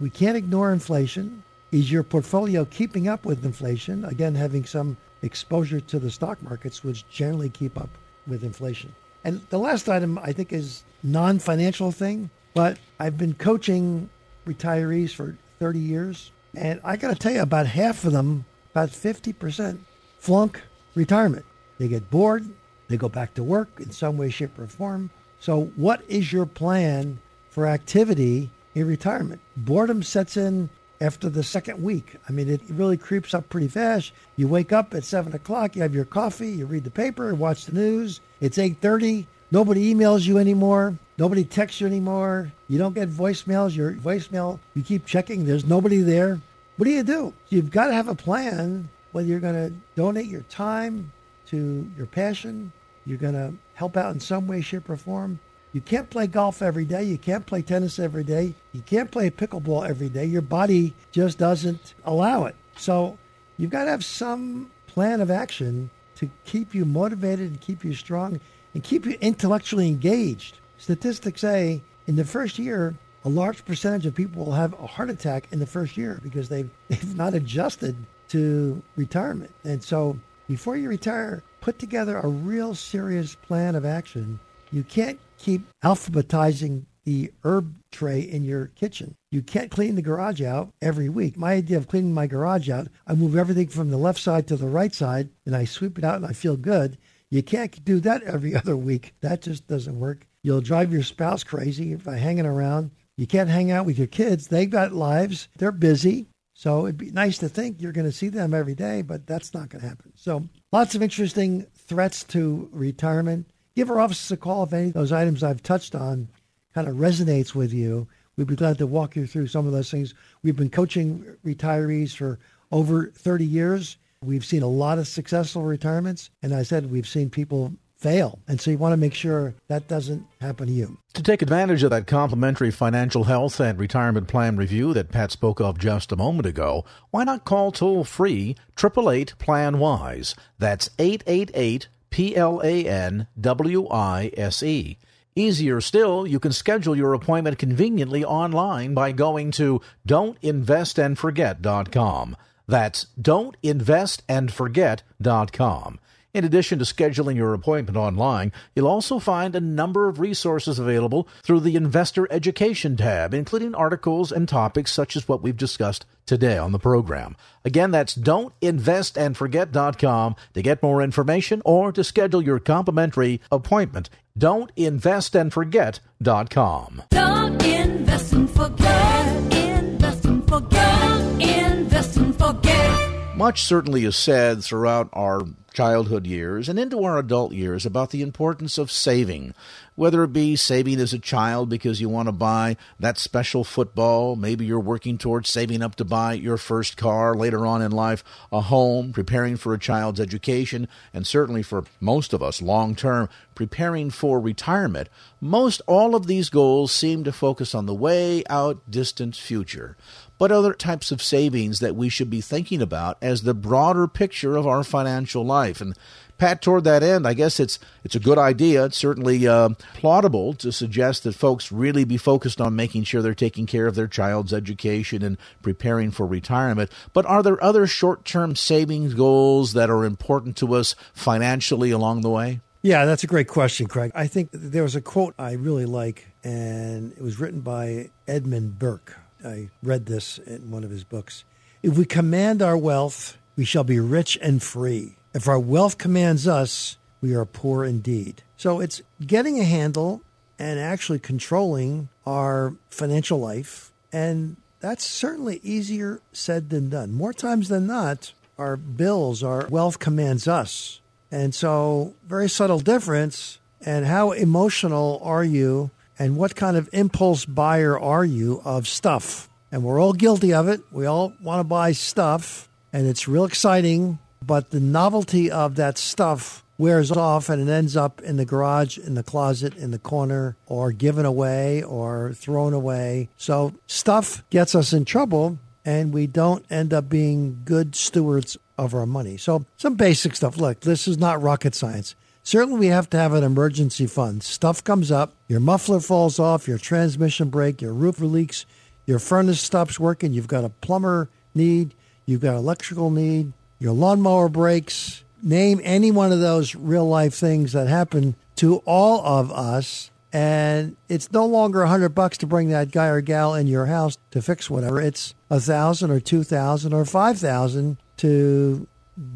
we 0.02 0.10
can't 0.10 0.36
ignore 0.36 0.72
inflation. 0.72 1.44
Is 1.70 1.90
your 1.90 2.02
portfolio 2.02 2.64
keeping 2.64 3.06
up 3.06 3.24
with 3.24 3.44
inflation? 3.44 4.04
Again, 4.04 4.34
having 4.34 4.64
some 4.64 4.96
exposure 5.22 5.80
to 5.80 6.00
the 6.00 6.10
stock 6.10 6.42
markets, 6.42 6.82
which 6.82 7.08
generally 7.08 7.48
keep 7.48 7.80
up 7.80 7.88
with 8.26 8.42
inflation. 8.42 8.92
And 9.22 9.40
the 9.50 9.60
last 9.60 9.88
item 9.88 10.18
I 10.18 10.32
think 10.32 10.52
is 10.52 10.82
non-financial 11.04 11.92
thing, 11.92 12.30
but 12.52 12.78
I've 12.98 13.16
been 13.16 13.34
coaching 13.34 14.10
retirees 14.44 15.14
for 15.14 15.36
30 15.60 15.78
years, 15.78 16.32
and 16.56 16.80
I 16.82 16.96
got 16.96 17.10
to 17.10 17.14
tell 17.14 17.32
you, 17.32 17.40
about 17.40 17.66
half 17.66 18.04
of 18.04 18.12
them, 18.12 18.44
about 18.72 18.88
50%, 18.88 19.78
flunk 20.18 20.60
retirement. 20.96 21.46
They 21.78 21.86
get 21.86 22.10
bored, 22.10 22.44
they 22.88 22.96
go 22.96 23.08
back 23.08 23.34
to 23.34 23.44
work 23.44 23.68
in 23.78 23.92
some 23.92 24.16
way, 24.18 24.30
shape, 24.30 24.58
or 24.58 24.66
form. 24.66 25.10
So, 25.38 25.66
what 25.76 26.02
is 26.08 26.32
your 26.32 26.46
plan 26.46 27.20
for 27.50 27.68
activity 27.68 28.50
in 28.74 28.86
retirement? 28.86 29.40
Boredom 29.56 30.02
sets 30.02 30.36
in 30.36 30.68
after 31.00 31.28
the 31.28 31.42
second 31.42 31.82
week. 31.82 32.16
I 32.28 32.32
mean, 32.32 32.48
it 32.48 32.60
really 32.68 32.96
creeps 32.96 33.34
up 33.34 33.48
pretty 33.48 33.68
fast. 33.68 34.12
You 34.36 34.48
wake 34.48 34.72
up 34.72 34.94
at 34.94 35.04
seven 35.04 35.34
o'clock, 35.34 35.74
you 35.74 35.82
have 35.82 35.94
your 35.94 36.04
coffee, 36.04 36.50
you 36.50 36.66
read 36.66 36.84
the 36.84 36.90
paper, 36.90 37.34
watch 37.34 37.66
the 37.66 37.72
news. 37.72 38.20
It's 38.40 38.58
eight 38.58 38.78
thirty. 38.80 39.26
Nobody 39.50 39.92
emails 39.92 40.26
you 40.26 40.38
anymore. 40.38 40.96
Nobody 41.18 41.44
texts 41.44 41.80
you 41.80 41.86
anymore. 41.86 42.50
You 42.68 42.78
don't 42.78 42.94
get 42.94 43.10
voicemails. 43.10 43.76
Your 43.76 43.92
voicemail, 43.92 44.58
you 44.74 44.82
keep 44.82 45.04
checking. 45.04 45.44
There's 45.44 45.66
nobody 45.66 45.98
there. 45.98 46.40
What 46.78 46.86
do 46.86 46.90
you 46.90 47.02
do? 47.02 47.34
You've 47.50 47.70
got 47.70 47.88
to 47.88 47.92
have 47.92 48.08
a 48.08 48.14
plan 48.14 48.88
whether 49.12 49.28
you're 49.28 49.40
going 49.40 49.54
to 49.54 49.72
donate 49.94 50.26
your 50.26 50.42
time 50.42 51.12
to 51.46 51.88
your 51.96 52.06
passion, 52.06 52.72
you're 53.06 53.18
going 53.18 53.34
to 53.34 53.52
help 53.74 53.96
out 53.96 54.14
in 54.14 54.20
some 54.20 54.46
way, 54.46 54.60
shape, 54.60 54.88
or 54.88 54.96
form. 54.96 55.38
You 55.72 55.80
can't 55.80 56.10
play 56.10 56.26
golf 56.26 56.60
every 56.60 56.84
day. 56.84 57.02
You 57.04 57.18
can't 57.18 57.46
play 57.46 57.62
tennis 57.62 57.98
every 57.98 58.24
day. 58.24 58.54
You 58.72 58.82
can't 58.82 59.10
play 59.10 59.30
pickleball 59.30 59.88
every 59.88 60.08
day. 60.08 60.26
Your 60.26 60.42
body 60.42 60.94
just 61.12 61.38
doesn't 61.38 61.94
allow 62.04 62.44
it. 62.44 62.54
So 62.76 63.18
you've 63.56 63.70
got 63.70 63.84
to 63.84 63.90
have 63.90 64.04
some 64.04 64.70
plan 64.86 65.20
of 65.20 65.30
action 65.30 65.90
to 66.16 66.28
keep 66.44 66.74
you 66.74 66.84
motivated 66.84 67.50
and 67.50 67.60
keep 67.60 67.84
you 67.84 67.94
strong 67.94 68.38
and 68.74 68.84
keep 68.84 69.06
you 69.06 69.16
intellectually 69.20 69.88
engaged. 69.88 70.58
Statistics 70.76 71.40
say 71.40 71.80
in 72.06 72.16
the 72.16 72.24
first 72.24 72.58
year, 72.58 72.94
a 73.24 73.28
large 73.28 73.64
percentage 73.64 74.04
of 74.04 74.14
people 74.14 74.44
will 74.44 74.52
have 74.52 74.74
a 74.74 74.86
heart 74.86 75.08
attack 75.08 75.48
in 75.52 75.58
the 75.58 75.66
first 75.66 75.96
year 75.96 76.20
because 76.22 76.48
they've, 76.48 76.68
they've 76.88 77.16
not 77.16 77.34
adjusted 77.34 77.96
to 78.28 78.82
retirement. 78.96 79.52
And 79.64 79.82
so 79.82 80.18
before 80.48 80.76
you 80.76 80.88
retire, 80.88 81.42
put 81.60 81.78
together 81.78 82.18
a 82.18 82.28
real 82.28 82.74
serious 82.74 83.34
plan 83.34 83.74
of 83.74 83.84
action. 83.84 84.40
You 84.70 84.82
can't 84.82 85.18
keep 85.42 85.62
alphabetizing 85.82 86.84
the 87.04 87.32
herb 87.42 87.74
tray 87.90 88.20
in 88.20 88.44
your 88.44 88.66
kitchen. 88.68 89.16
You 89.32 89.42
can't 89.42 89.72
clean 89.72 89.96
the 89.96 90.02
garage 90.02 90.40
out 90.40 90.72
every 90.80 91.08
week. 91.08 91.36
My 91.36 91.54
idea 91.54 91.76
of 91.76 91.88
cleaning 91.88 92.14
my 92.14 92.28
garage 92.28 92.70
out, 92.70 92.86
I 93.08 93.14
move 93.14 93.36
everything 93.36 93.66
from 93.66 93.90
the 93.90 93.96
left 93.96 94.20
side 94.20 94.46
to 94.46 94.56
the 94.56 94.68
right 94.68 94.94
side 94.94 95.30
and 95.44 95.56
I 95.56 95.64
sweep 95.64 95.98
it 95.98 96.04
out 96.04 96.16
and 96.16 96.26
I 96.26 96.32
feel 96.32 96.56
good. 96.56 96.96
You 97.28 97.42
can't 97.42 97.84
do 97.84 97.98
that 98.00 98.22
every 98.22 98.54
other 98.56 98.76
week. 98.76 99.14
That 99.20 99.42
just 99.42 99.66
doesn't 99.66 99.98
work. 99.98 100.28
You'll 100.44 100.60
drive 100.60 100.92
your 100.92 101.02
spouse 101.02 101.42
crazy 101.42 101.96
by 101.96 102.18
hanging 102.18 102.46
around. 102.46 102.92
You 103.16 103.26
can't 103.26 103.50
hang 103.50 103.72
out 103.72 103.86
with 103.86 103.98
your 103.98 104.06
kids. 104.06 104.46
They've 104.46 104.70
got 104.70 104.92
lives. 104.92 105.48
They're 105.58 105.72
busy. 105.72 106.26
So 106.54 106.84
it'd 106.84 106.98
be 106.98 107.10
nice 107.10 107.38
to 107.38 107.48
think 107.48 107.80
you're 107.80 107.92
going 107.92 108.06
to 108.06 108.12
see 108.12 108.28
them 108.28 108.54
every 108.54 108.74
day, 108.74 109.02
but 109.02 109.26
that's 109.26 109.54
not 109.54 109.70
going 109.70 109.82
to 109.82 109.88
happen. 109.88 110.12
So 110.14 110.48
lots 110.70 110.94
of 110.94 111.02
interesting 111.02 111.66
threats 111.74 112.22
to 112.24 112.68
retirement. 112.72 113.46
Give 113.74 113.90
our 113.90 114.00
offices 114.00 114.30
a 114.30 114.36
call 114.36 114.64
if 114.64 114.72
any 114.72 114.88
of 114.88 114.94
those 114.94 115.12
items 115.12 115.42
I've 115.42 115.62
touched 115.62 115.94
on 115.94 116.28
kind 116.74 116.88
of 116.88 116.96
resonates 116.96 117.54
with 117.54 117.72
you. 117.72 118.06
We'd 118.36 118.46
be 118.46 118.56
glad 118.56 118.78
to 118.78 118.86
walk 118.86 119.16
you 119.16 119.26
through 119.26 119.46
some 119.48 119.66
of 119.66 119.72
those 119.72 119.90
things. 119.90 120.14
We've 120.42 120.56
been 120.56 120.70
coaching 120.70 121.24
retirees 121.44 122.14
for 122.14 122.38
over 122.70 123.06
30 123.14 123.44
years. 123.44 123.96
We've 124.22 124.44
seen 124.44 124.62
a 124.62 124.68
lot 124.68 124.98
of 124.98 125.08
successful 125.08 125.62
retirements. 125.64 126.30
And 126.42 126.54
I 126.54 126.62
said 126.62 126.90
we've 126.90 127.08
seen 127.08 127.30
people 127.30 127.72
fail. 127.96 128.40
And 128.48 128.60
so 128.60 128.70
you 128.70 128.78
want 128.78 128.92
to 128.92 128.96
make 128.98 129.14
sure 129.14 129.54
that 129.68 129.86
doesn't 129.86 130.26
happen 130.40 130.66
to 130.66 130.72
you. 130.72 130.98
To 131.14 131.22
take 131.22 131.40
advantage 131.40 131.82
of 131.82 131.90
that 131.90 132.06
complimentary 132.06 132.70
financial 132.70 133.24
health 133.24 133.60
and 133.60 133.78
retirement 133.78 134.28
plan 134.28 134.56
review 134.56 134.92
that 134.94 135.12
Pat 135.12 135.30
spoke 135.30 135.60
of 135.60 135.78
just 135.78 136.10
a 136.10 136.16
moment 136.16 136.46
ago, 136.46 136.84
why 137.10 137.24
not 137.24 137.44
call 137.44 137.70
toll 137.70 138.04
free 138.04 138.56
888 138.76 139.38
Plan 139.38 139.78
Wise? 139.78 140.34
That's 140.58 140.90
888 140.98 141.88
P 142.12 142.36
L 142.36 142.60
A 142.62 142.86
N 142.86 143.26
W 143.40 143.88
I 143.88 144.30
S 144.36 144.62
E. 144.62 144.98
Easier 145.34 145.80
still, 145.80 146.26
you 146.26 146.38
can 146.38 146.52
schedule 146.52 146.94
your 146.94 147.14
appointment 147.14 147.58
conveniently 147.58 148.22
online 148.24 148.92
by 148.92 149.12
going 149.12 149.50
to 149.52 149.80
don'tinvestandforget.com. 150.06 152.36
That's 152.68 153.06
don'tinvestandforget.com. 153.20 155.98
In 156.34 156.46
addition 156.46 156.78
to 156.78 156.86
scheduling 156.86 157.36
your 157.36 157.52
appointment 157.52 157.98
online, 157.98 158.52
you'll 158.74 158.88
also 158.88 159.18
find 159.18 159.54
a 159.54 159.60
number 159.60 160.08
of 160.08 160.18
resources 160.18 160.78
available 160.78 161.28
through 161.42 161.60
the 161.60 161.76
Investor 161.76 162.26
Education 162.32 162.96
tab, 162.96 163.34
including 163.34 163.74
articles 163.74 164.32
and 164.32 164.48
topics 164.48 164.90
such 164.90 165.14
as 165.14 165.28
what 165.28 165.42
we've 165.42 165.58
discussed 165.58 166.06
today 166.24 166.56
on 166.56 166.72
the 166.72 166.78
program. 166.78 167.36
Again, 167.66 167.90
that's 167.90 168.14
don'tinvestandforget.com 168.14 170.36
to 170.54 170.62
get 170.62 170.82
more 170.82 171.02
information 171.02 171.60
or 171.66 171.92
to 171.92 172.02
schedule 172.02 172.42
your 172.42 172.58
complimentary 172.58 173.42
appointment. 173.50 174.08
Don'tinvestandforget.com. 174.38 177.02
Don't 177.10 177.62
invest 177.62 178.32
and 178.32 178.48
forget. 178.48 179.52
Invest 179.52 180.24
and 180.24 180.48
forget. 180.48 181.42
Invest 181.42 182.16
and 182.16 182.34
forget. 182.34 183.36
Much 183.36 183.64
certainly 183.64 184.06
is 184.06 184.16
said 184.16 184.64
throughout 184.64 185.10
our 185.12 185.42
childhood 185.72 186.26
years 186.26 186.68
and 186.68 186.78
into 186.78 187.02
our 187.04 187.18
adult 187.18 187.52
years 187.52 187.84
about 187.86 188.10
the 188.10 188.22
importance 188.22 188.78
of 188.78 188.90
saving, 188.90 189.54
whether 189.94 190.24
it 190.24 190.32
be 190.32 190.56
saving 190.56 190.98
as 191.00 191.12
a 191.12 191.18
child 191.18 191.68
because 191.68 192.00
you 192.00 192.08
want 192.08 192.28
to 192.28 192.32
buy 192.32 192.76
that 192.98 193.18
special 193.18 193.64
football, 193.64 194.36
maybe 194.36 194.64
you're 194.64 194.80
working 194.80 195.18
towards 195.18 195.50
saving 195.50 195.82
up 195.82 195.94
to 195.96 196.04
buy 196.04 196.32
your 196.32 196.56
first 196.56 196.96
car 196.96 197.34
later 197.34 197.66
on 197.66 197.82
in 197.82 197.90
life, 197.90 198.24
a 198.50 198.62
home, 198.62 199.12
preparing 199.12 199.56
for 199.56 199.74
a 199.74 199.78
child's 199.78 200.20
education, 200.20 200.88
and 201.12 201.26
certainly 201.26 201.62
for 201.62 201.84
most 202.00 202.32
of 202.32 202.42
us 202.42 202.62
long 202.62 202.94
term, 202.94 203.28
preparing 203.54 204.10
for 204.10 204.40
retirement. 204.40 205.08
Most 205.40 205.82
all 205.86 206.14
of 206.14 206.26
these 206.26 206.48
goals 206.48 206.92
seem 206.92 207.24
to 207.24 207.32
focus 207.32 207.74
on 207.74 207.86
the 207.86 207.94
way 207.94 208.42
out 208.48 208.90
distant 208.90 209.36
future 209.36 209.96
but 210.42 210.50
other 210.50 210.74
types 210.74 211.12
of 211.12 211.22
savings 211.22 211.78
that 211.78 211.94
we 211.94 212.08
should 212.08 212.28
be 212.28 212.40
thinking 212.40 212.82
about 212.82 213.16
as 213.22 213.42
the 213.42 213.54
broader 213.54 214.08
picture 214.08 214.56
of 214.56 214.66
our 214.66 214.82
financial 214.82 215.46
life. 215.46 215.80
And 215.80 215.96
Pat, 216.42 216.60
toward 216.60 216.82
that 216.82 217.04
end, 217.04 217.24
I 217.24 217.34
guess 217.34 217.60
it's 217.60 217.78
it's 218.02 218.16
a 218.16 218.18
good 218.18 218.36
idea. 218.36 218.86
It's 218.86 218.96
certainly 218.96 219.46
uh, 219.46 219.68
plausible 219.94 220.54
to 220.54 220.72
suggest 220.72 221.22
that 221.22 221.36
folks 221.36 221.70
really 221.70 222.02
be 222.02 222.16
focused 222.16 222.60
on 222.60 222.74
making 222.74 223.04
sure 223.04 223.22
they're 223.22 223.32
taking 223.32 223.64
care 223.64 223.86
of 223.86 223.94
their 223.94 224.08
child's 224.08 224.52
education 224.52 225.22
and 225.22 225.38
preparing 225.62 226.10
for 226.10 226.26
retirement. 226.26 226.90
But 227.12 227.26
are 227.26 227.44
there 227.44 227.62
other 227.62 227.86
short-term 227.86 228.56
savings 228.56 229.14
goals 229.14 229.74
that 229.74 229.88
are 229.88 230.04
important 230.04 230.56
to 230.56 230.74
us 230.74 230.96
financially 231.14 231.92
along 231.92 232.22
the 232.22 232.30
way? 232.30 232.58
Yeah, 232.82 233.04
that's 233.04 233.22
a 233.22 233.28
great 233.28 233.46
question, 233.46 233.86
Craig. 233.86 234.10
I 234.12 234.26
think 234.26 234.48
there 234.50 234.82
was 234.82 234.96
a 234.96 235.00
quote 235.00 235.36
I 235.38 235.52
really 235.52 235.86
like, 235.86 236.26
and 236.42 237.12
it 237.12 237.22
was 237.22 237.38
written 237.38 237.60
by 237.60 238.10
Edmund 238.26 238.80
Burke. 238.80 239.16
I 239.44 239.70
read 239.80 240.06
this 240.06 240.38
in 240.38 240.72
one 240.72 240.82
of 240.82 240.90
his 240.90 241.04
books. 241.04 241.44
If 241.84 241.96
we 241.96 242.04
command 242.04 242.62
our 242.62 242.76
wealth, 242.76 243.38
we 243.54 243.64
shall 243.64 243.84
be 243.84 244.00
rich 244.00 244.36
and 244.42 244.60
free. 244.60 245.18
If 245.34 245.48
our 245.48 245.58
wealth 245.58 245.98
commands 245.98 246.46
us, 246.46 246.96
we 247.20 247.34
are 247.34 247.44
poor 247.44 247.84
indeed. 247.84 248.42
So 248.56 248.80
it's 248.80 249.02
getting 249.24 249.58
a 249.58 249.64
handle 249.64 250.22
and 250.58 250.78
actually 250.78 251.18
controlling 251.18 252.08
our 252.26 252.74
financial 252.90 253.38
life. 253.38 253.92
And 254.12 254.56
that's 254.80 255.06
certainly 255.06 255.60
easier 255.62 256.20
said 256.32 256.70
than 256.70 256.90
done. 256.90 257.12
More 257.12 257.32
times 257.32 257.68
than 257.68 257.86
not, 257.86 258.32
our 258.58 258.76
bills, 258.76 259.42
our 259.42 259.66
wealth 259.68 259.98
commands 259.98 260.46
us. 260.46 261.00
And 261.30 261.54
so, 261.54 262.14
very 262.26 262.48
subtle 262.48 262.80
difference. 262.80 263.58
And 263.84 264.06
how 264.06 264.32
emotional 264.32 265.20
are 265.24 265.42
you 265.42 265.90
and 266.18 266.36
what 266.36 266.54
kind 266.54 266.76
of 266.76 266.88
impulse 266.92 267.44
buyer 267.44 267.98
are 267.98 268.24
you 268.24 268.60
of 268.64 268.86
stuff? 268.86 269.48
And 269.72 269.82
we're 269.82 270.00
all 270.00 270.12
guilty 270.12 270.52
of 270.52 270.68
it. 270.68 270.82
We 270.92 271.06
all 271.06 271.32
want 271.42 271.60
to 271.60 271.64
buy 271.64 271.92
stuff, 271.92 272.68
and 272.92 273.06
it's 273.06 273.26
real 273.26 273.44
exciting, 273.44 274.18
but 274.46 274.70
the 274.70 274.80
novelty 274.80 275.50
of 275.50 275.76
that 275.76 275.98
stuff 275.98 276.64
wears 276.78 277.12
off 277.12 277.48
and 277.48 277.68
it 277.68 277.72
ends 277.72 277.96
up 277.96 278.20
in 278.22 278.36
the 278.36 278.44
garage, 278.44 278.98
in 278.98 279.14
the 279.14 279.22
closet, 279.22 279.76
in 279.76 279.90
the 279.90 279.98
corner, 279.98 280.56
or 280.66 280.92
given 280.92 281.24
away 281.24 281.82
or 281.82 282.32
thrown 282.32 282.72
away. 282.72 283.28
So 283.36 283.74
stuff 283.86 284.42
gets 284.50 284.74
us 284.74 284.92
in 284.92 285.04
trouble, 285.04 285.58
and 285.84 286.12
we 286.12 286.26
don't 286.26 286.64
end 286.70 286.92
up 286.92 287.08
being 287.08 287.62
good 287.64 287.94
stewards 287.94 288.56
of 288.78 288.94
our 288.94 289.06
money. 289.06 289.36
So, 289.36 289.64
some 289.76 289.94
basic 289.94 290.36
stuff. 290.36 290.56
Look, 290.56 290.80
this 290.80 291.06
is 291.06 291.18
not 291.18 291.42
rocket 291.42 291.74
science. 291.74 292.14
Certainly, 292.42 292.80
we 292.80 292.86
have 292.88 293.08
to 293.10 293.16
have 293.16 293.34
an 293.34 293.44
emergency 293.44 294.06
fund. 294.06 294.42
Stuff 294.42 294.82
comes 294.82 295.10
up, 295.10 295.34
your 295.48 295.60
muffler 295.60 296.00
falls 296.00 296.38
off, 296.38 296.66
your 296.66 296.78
transmission 296.78 297.48
break, 297.50 297.80
your 297.80 297.92
roof 297.92 298.20
leaks, 298.20 298.66
your 299.06 299.18
furnace 299.18 299.60
stops 299.60 300.00
working, 300.00 300.32
you've 300.32 300.48
got 300.48 300.64
a 300.64 300.68
plumber 300.68 301.28
need, 301.54 301.94
you've 302.26 302.40
got 302.40 302.56
electrical 302.56 303.10
need, 303.10 303.52
your 303.82 303.92
lawnmower 303.92 304.48
breaks. 304.48 305.24
Name 305.42 305.80
any 305.82 306.12
one 306.12 306.30
of 306.30 306.38
those 306.38 306.76
real 306.76 307.06
life 307.06 307.34
things 307.34 307.72
that 307.72 307.88
happen 307.88 308.36
to 308.56 308.76
all 308.86 309.26
of 309.26 309.50
us. 309.50 310.10
And 310.32 310.96
it's 311.08 311.32
no 311.32 311.44
longer 311.44 311.82
a 311.82 311.88
hundred 311.88 312.10
bucks 312.10 312.38
to 312.38 312.46
bring 312.46 312.68
that 312.68 312.92
guy 312.92 313.08
or 313.08 313.20
gal 313.20 313.54
in 313.54 313.66
your 313.66 313.86
house 313.86 314.16
to 314.30 314.40
fix 314.40 314.70
whatever. 314.70 315.00
It's 315.00 315.34
a 315.50 315.60
thousand 315.60 316.12
or 316.12 316.20
two 316.20 316.44
thousand 316.44 316.92
or 316.94 317.04
five 317.04 317.38
thousand 317.38 317.98
to 318.18 318.86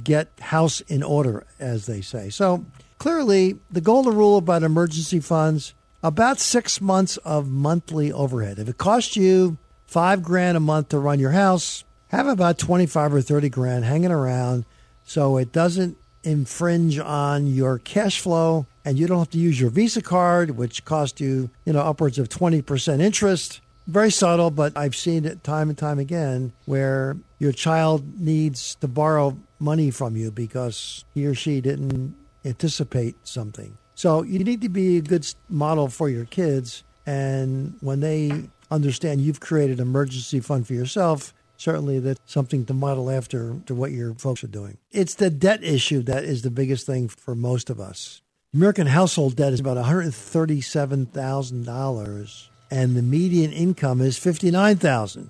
get 0.04 0.28
house 0.40 0.80
in 0.82 1.02
order, 1.02 1.44
as 1.58 1.86
they 1.86 2.00
say. 2.00 2.30
So 2.30 2.64
clearly, 2.98 3.58
the 3.70 3.80
golden 3.80 4.14
rule 4.14 4.38
about 4.38 4.62
emergency 4.62 5.20
funds 5.20 5.74
about 6.02 6.38
six 6.38 6.80
months 6.80 7.16
of 7.18 7.50
monthly 7.50 8.12
overhead. 8.12 8.60
If 8.60 8.68
it 8.68 8.78
costs 8.78 9.16
you 9.16 9.58
five 9.86 10.22
grand 10.22 10.56
a 10.56 10.60
month 10.60 10.90
to 10.90 10.98
run 11.00 11.18
your 11.18 11.32
house, 11.32 11.84
have 12.08 12.26
about 12.26 12.58
25 12.58 13.14
or 13.14 13.20
30 13.20 13.48
grand 13.48 13.84
hanging 13.84 14.12
around 14.12 14.64
so 15.04 15.36
it 15.36 15.52
doesn't 15.52 15.96
infringe 16.24 16.98
on 16.98 17.46
your 17.46 17.78
cash 17.78 18.20
flow 18.20 18.66
and 18.84 18.98
you 18.98 19.06
don't 19.06 19.18
have 19.18 19.30
to 19.30 19.38
use 19.38 19.60
your 19.60 19.70
Visa 19.70 20.02
card, 20.02 20.50
which 20.50 20.84
costs 20.84 21.20
you, 21.20 21.50
you 21.64 21.72
know, 21.72 21.80
upwards 21.80 22.18
of 22.18 22.28
20% 22.28 23.00
interest. 23.00 23.60
Very 23.86 24.10
subtle, 24.10 24.50
but 24.50 24.76
I've 24.76 24.96
seen 24.96 25.24
it 25.24 25.44
time 25.44 25.68
and 25.68 25.78
time 25.78 25.98
again 25.98 26.52
where 26.66 27.16
your 27.38 27.52
child 27.52 28.20
needs 28.20 28.74
to 28.76 28.88
borrow 28.88 29.36
money 29.60 29.90
from 29.90 30.16
you 30.16 30.30
because 30.30 31.04
he 31.14 31.26
or 31.26 31.34
she 31.34 31.60
didn't 31.60 32.14
anticipate 32.44 33.16
something. 33.26 33.76
So 33.94 34.22
you 34.22 34.40
need 34.40 34.60
to 34.62 34.68
be 34.68 34.98
a 34.98 35.02
good 35.02 35.26
model 35.48 35.88
for 35.88 36.08
your 36.08 36.24
kids. 36.26 36.82
And 37.06 37.76
when 37.80 38.00
they 38.00 38.48
understand 38.70 39.20
you've 39.20 39.40
created 39.40 39.78
an 39.78 39.86
emergency 39.86 40.40
fund 40.40 40.66
for 40.66 40.74
yourself, 40.74 41.32
certainly 41.56 41.98
that's 41.98 42.20
something 42.26 42.66
to 42.66 42.74
model 42.74 43.10
after 43.10 43.56
to 43.66 43.74
what 43.74 43.90
your 43.92 44.12
folks 44.14 44.44
are 44.44 44.48
doing. 44.48 44.76
It's 44.90 45.14
the 45.14 45.30
debt 45.30 45.64
issue 45.64 46.02
that 46.02 46.24
is 46.24 46.42
the 46.42 46.50
biggest 46.50 46.84
thing 46.86 47.08
for 47.08 47.34
most 47.34 47.70
of 47.70 47.80
us. 47.80 48.20
American 48.54 48.86
household 48.86 49.34
debt 49.36 49.52
is 49.52 49.60
about 49.60 49.76
$137,000 49.76 52.48
and 52.70 52.96
the 52.96 53.02
median 53.02 53.52
income 53.52 54.00
is 54.00 54.16
59,000. 54.18 55.28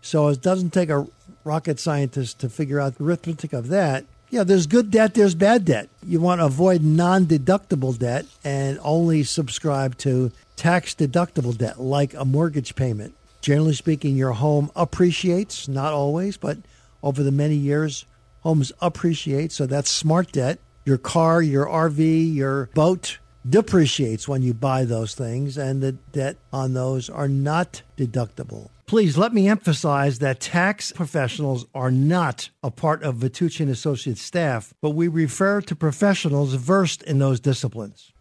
So 0.00 0.28
it 0.28 0.40
doesn't 0.42 0.72
take 0.72 0.90
a 0.90 1.08
rocket 1.44 1.80
scientist 1.80 2.38
to 2.40 2.48
figure 2.48 2.80
out 2.80 2.96
the 2.96 3.04
arithmetic 3.04 3.52
of 3.52 3.68
that. 3.68 4.06
Yeah, 4.30 4.44
there's 4.44 4.66
good 4.66 4.90
debt, 4.90 5.12
there's 5.14 5.34
bad 5.34 5.66
debt. 5.66 5.90
You 6.06 6.20
want 6.20 6.40
to 6.40 6.46
avoid 6.46 6.82
non 6.82 7.26
deductible 7.26 7.98
debt 7.98 8.24
and 8.42 8.78
only 8.82 9.24
subscribe 9.24 9.98
to 9.98 10.32
tax 10.56 10.94
deductible 10.94 11.54
debt 11.56 11.80
like 11.80 12.14
a 12.14 12.24
mortgage 12.24 12.74
payment. 12.74 13.14
Generally 13.42 13.74
speaking, 13.74 14.16
your 14.16 14.32
home 14.32 14.70
appreciates, 14.74 15.68
not 15.68 15.92
always, 15.92 16.36
but 16.36 16.58
over 17.02 17.22
the 17.22 17.32
many 17.32 17.56
years, 17.56 18.06
homes 18.40 18.72
appreciate. 18.80 19.52
So 19.52 19.66
that's 19.66 19.90
smart 19.90 20.32
debt. 20.32 20.58
Your 20.84 20.98
car, 20.98 21.42
your 21.42 21.66
RV, 21.66 22.34
your 22.34 22.70
boat 22.74 23.18
depreciates 23.48 24.28
when 24.28 24.42
you 24.42 24.54
buy 24.54 24.84
those 24.84 25.14
things, 25.14 25.58
and 25.58 25.82
the 25.82 25.92
debt 25.92 26.36
on 26.52 26.74
those 26.74 27.10
are 27.10 27.28
not 27.28 27.82
deductible. 27.96 28.68
Please 28.86 29.16
let 29.16 29.32
me 29.32 29.48
emphasize 29.48 30.18
that 30.18 30.38
tax 30.38 30.92
professionals 30.92 31.66
are 31.74 31.90
not 31.90 32.50
a 32.62 32.70
part 32.70 33.02
of 33.02 33.16
Vitucci 33.16 33.60
and 33.60 33.70
Associates 33.70 34.22
staff, 34.22 34.74
but 34.80 34.90
we 34.90 35.08
refer 35.08 35.60
to 35.62 35.74
professionals 35.74 36.54
versed 36.54 37.02
in 37.02 37.18
those 37.18 37.40
disciplines. 37.40 38.12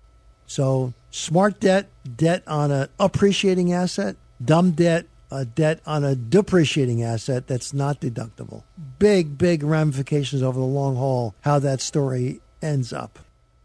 So, 0.48 0.94
smart 1.12 1.60
debt, 1.60 1.90
debt 2.16 2.44
on 2.48 2.72
an 2.72 2.90
appreciating 3.00 3.74
asset, 3.74 4.16
dumb 4.44 4.72
debt, 4.72 5.06
a 5.32 5.46
debt 5.46 5.80
on 5.86 6.04
a 6.04 6.16
depreciating 6.16 7.02
asset 7.02 7.48
that's 7.48 7.74
not 7.74 8.02
deductible. 8.02 8.64
Big, 9.00 9.38
big 9.38 9.64
ramifications 9.64 10.44
over 10.44 10.60
the 10.60 10.66
long 10.66 10.96
haul 10.98 11.34
how 11.42 11.58
that 11.60 11.82
story 11.82 12.42
ends 12.62 12.92
up. 12.92 13.20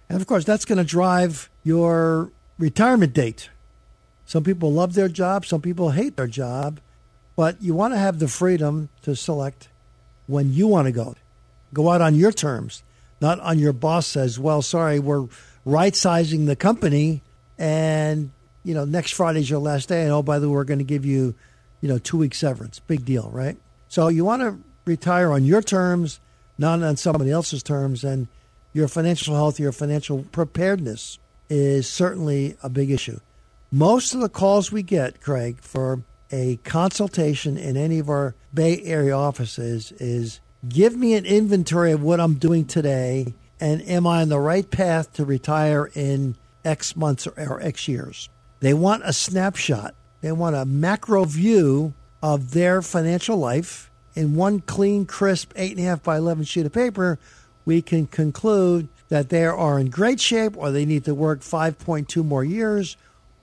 And 0.09 0.21
of 0.21 0.27
course, 0.27 0.45
that's 0.45 0.65
going 0.65 0.79
to 0.79 0.85
drive 0.85 1.51
your 1.65 2.31
retirement 2.59 3.13
date. 3.13 3.51
Some 4.25 4.45
people 4.45 4.73
love 4.73 4.95
their 4.95 5.09
job, 5.09 5.45
some 5.45 5.61
people 5.61 5.91
hate 5.91 6.17
their 6.17 6.27
job, 6.27 6.81
but 7.37 7.61
you 7.61 7.75
want 7.75 7.95
to 7.95 7.99
have 7.99 8.19
the 8.19 8.29
freedom 8.29 8.89
to 9.03 9.15
select 9.15 9.69
when 10.27 10.53
you 10.53 10.67
want 10.67 10.87
to 10.87 10.93
go. 10.93 11.15
Go 11.73 11.91
out 11.91 12.01
on 12.01 12.15
your 12.15 12.33
terms. 12.33 12.83
not 13.19 13.41
on 13.41 13.59
your 13.59 13.73
boss 13.73 14.07
says, 14.07 14.39
"Well, 14.39 14.61
sorry, 14.61 14.99
we're 14.99 15.27
right 15.65 15.97
sizing 15.97 16.45
the 16.45 16.55
company, 16.55 17.23
and 17.59 18.31
you 18.63 18.75
know 18.75 18.85
next 18.85 19.13
Friday's 19.13 19.49
your 19.49 19.59
last 19.59 19.89
day, 19.89 20.03
and 20.03 20.13
oh 20.13 20.23
by 20.23 20.39
the 20.39 20.49
way, 20.49 20.55
we're 20.55 20.65
going 20.65 20.79
to 20.79 20.85
give 20.85 21.07
you, 21.07 21.35
you 21.81 21.89
know, 21.89 21.99
two 21.99 22.19
week 22.19 22.35
severance. 22.35 22.79
Big 22.81 23.05
deal, 23.05 23.31
right? 23.33 23.57
So 23.89 24.09
you 24.09 24.25
want 24.25 24.43
to 24.43 24.59
retire 24.85 25.33
on 25.33 25.45
your 25.45 25.63
terms, 25.63 26.21
not 26.59 26.83
on 26.83 26.97
somebody 26.97 27.31
else's 27.31 27.63
terms, 27.63 28.05
and 28.05 28.29
your 28.73 28.89
financial 28.89 29.35
health, 29.35 29.59
your 29.59 29.73
financial 29.73 30.25
preparedness 30.33 31.19
is 31.49 31.89
certainly 31.89 32.57
a 32.63 32.69
big 32.69 32.91
issue. 32.91 33.21
Most 33.71 34.15
of 34.15 34.21
the 34.21 34.29
calls 34.29 34.71
we 34.71 34.83
get, 34.83 35.21
Craig, 35.21 35.59
for 35.61 36.03
a 36.31 36.57
consultation 36.65 37.57
in 37.57 37.77
any 37.77 37.99
of 37.99 38.09
our 38.09 38.35
Bay 38.53 38.83
Area 38.83 39.17
offices 39.17 39.93
is 39.93 40.41
give 40.69 40.97
me 40.97 41.15
an 41.15 41.25
inventory 41.25 41.93
of 41.93 42.03
what 42.03 42.21
I'm 42.21 42.35
doing 42.35 42.65
today 42.65 43.35
and 43.61 43.83
am 43.89 44.07
I 44.07 44.23
on 44.23 44.29
the 44.29 44.39
right 44.39 44.69
path 44.71 45.13
to 45.15 45.25
retire 45.25 45.91
in 45.95 46.37
X 46.65 46.97
months 46.97 47.27
or, 47.27 47.33
or 47.39 47.63
X 47.63 47.89
years? 47.89 48.29
They 48.61 48.75
want 48.75 49.03
a 49.05 49.13
snapshot. 49.13 49.95
They 50.27 50.33
want 50.33 50.57
a 50.57 50.65
macro 50.65 51.23
view 51.23 51.95
of 52.21 52.51
their 52.51 52.83
financial 52.83 53.37
life 53.37 53.93
in 54.17 54.35
one 54.35 54.59
clean, 54.59 55.07
crisp, 55.07 55.55
8.5 55.55 56.03
by 56.03 56.17
11 56.17 56.43
sheet 56.43 56.67
of 56.67 56.73
paper. 56.73 57.21
We 57.65 57.81
can 57.81 58.09
conclude 58.09 58.89
that 59.09 59.29
they 59.29 59.45
are 59.45 59.79
in 59.79 59.89
great 59.89 60.19
shape 60.19 60.57
or 60.57 60.73
they 60.73 60.85
need 60.85 61.05
to 61.05 61.15
work 61.15 61.43
5.2 61.43 62.25
more 62.25 62.43
years 62.43 62.97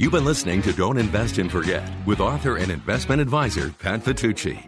You've 0.09 0.15
been 0.15 0.25
listening 0.25 0.63
to 0.63 0.73
Don't 0.73 0.97
Invest 0.97 1.37
and 1.37 1.53
Forget 1.53 1.87
with 2.07 2.19
author 2.19 2.57
and 2.57 2.73
investment 2.73 3.21
advisor 3.21 3.69
Pat 3.79 4.01
Vitucci. 4.01 4.67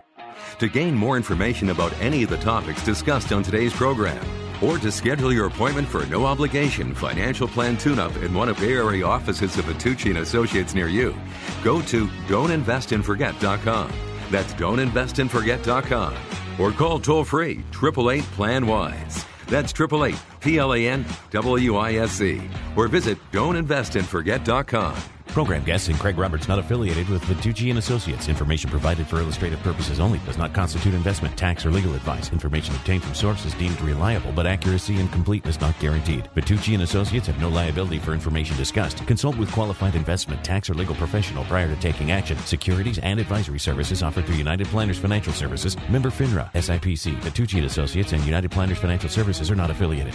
To 0.59 0.69
gain 0.69 0.95
more 0.95 1.17
information 1.17 1.71
about 1.71 1.95
any 1.99 2.23
of 2.23 2.29
the 2.29 2.37
topics 2.37 2.85
discussed 2.85 3.33
on 3.33 3.43
today's 3.43 3.73
program, 3.73 4.23
or 4.63 4.77
to 4.77 4.93
schedule 4.93 5.33
your 5.33 5.47
appointment 5.47 5.89
for 5.89 6.03
a 6.03 6.07
no 6.09 6.27
obligation 6.27 6.95
financial 6.95 7.49
plan 7.49 7.79
tune 7.79 7.99
up 7.99 8.15
in 8.17 8.35
one 8.35 8.51
of 8.51 8.59
Bay 8.59 8.75
Area 8.75 9.07
offices 9.07 9.57
of 9.57 9.65
Vitucci 9.65 10.11
and 10.11 10.19
Associates 10.19 10.75
near 10.75 10.89
you, 10.89 11.17
go 11.65 11.81
to 11.81 12.07
don'tinvestandforget.com. 12.29 13.93
That's 14.31 14.53
don'tinvestandforget.com. 14.53 16.17
Or 16.59 16.71
call 16.71 17.01
toll 17.01 17.25
free 17.25 17.65
888 17.83 18.25
Plan 18.33 18.67
Wise. 18.67 19.25
That's 19.47 19.73
888 19.73 20.21
P 20.41 20.59
L 20.59 20.75
A 20.75 20.87
N 20.87 21.07
W 21.31 21.77
I 21.77 21.95
S 21.95 22.21
E. 22.21 22.43
Or 22.77 22.89
visit 22.89 23.17
don'tinvestandforget.com. 23.33 25.03
Program 25.33 25.63
guests 25.63 25.87
and 25.87 25.97
Craig 25.97 26.19
Roberts 26.19 26.49
not 26.49 26.59
affiliated 26.59 27.09
with 27.09 27.23
Vitucci 27.23 27.71
and 27.71 27.79
Associates. 27.79 28.29
Information 28.29 28.69
provided 28.69 29.07
for 29.07 29.21
illustrative 29.21 29.61
purposes 29.61 30.01
only 30.01 30.19
does 30.21 30.37
not 30.37 30.53
constitute 30.53 30.93
investment, 30.93 31.37
tax, 31.37 31.65
or 31.65 31.71
legal 31.71 31.95
advice. 31.95 32.33
Information 32.33 32.75
obtained 32.75 33.05
from 33.05 33.15
sources 33.15 33.55
deemed 33.55 33.81
reliable, 33.81 34.33
but 34.33 34.45
accuracy 34.45 34.97
and 34.97 35.11
completeness 35.13 35.61
not 35.61 35.79
guaranteed. 35.79 36.29
Vitucci 36.35 36.75
and 36.75 36.83
Associates 36.83 37.29
have 37.29 37.41
no 37.41 37.49
liability 37.49 38.01
for 38.01 38.13
information 38.13 38.57
discussed. 38.57 39.07
Consult 39.07 39.37
with 39.37 39.53
qualified 39.53 39.95
investment, 39.95 40.43
tax, 40.43 40.69
or 40.69 40.75
legal 40.75 40.97
professional 40.97 41.45
prior 41.45 41.69
to 41.69 41.81
taking 41.81 42.11
action. 42.11 42.37
Securities 42.39 42.99
and 42.99 43.21
advisory 43.21 43.61
services 43.61 44.03
offered 44.03 44.27
through 44.27 44.35
United 44.35 44.67
Planners 44.67 44.99
Financial 44.99 45.33
Services, 45.33 45.77
member 45.89 46.11
FINRA, 46.11 46.53
SIPC. 46.55 47.15
Vitucci 47.21 47.59
and 47.59 47.67
Associates 47.67 48.13
and 48.13 48.25
United 48.25 48.51
Planners 48.51 48.79
Financial 48.79 49.09
Services 49.09 49.49
are 49.49 49.57
not 49.57 49.71
affiliated. 49.71 50.15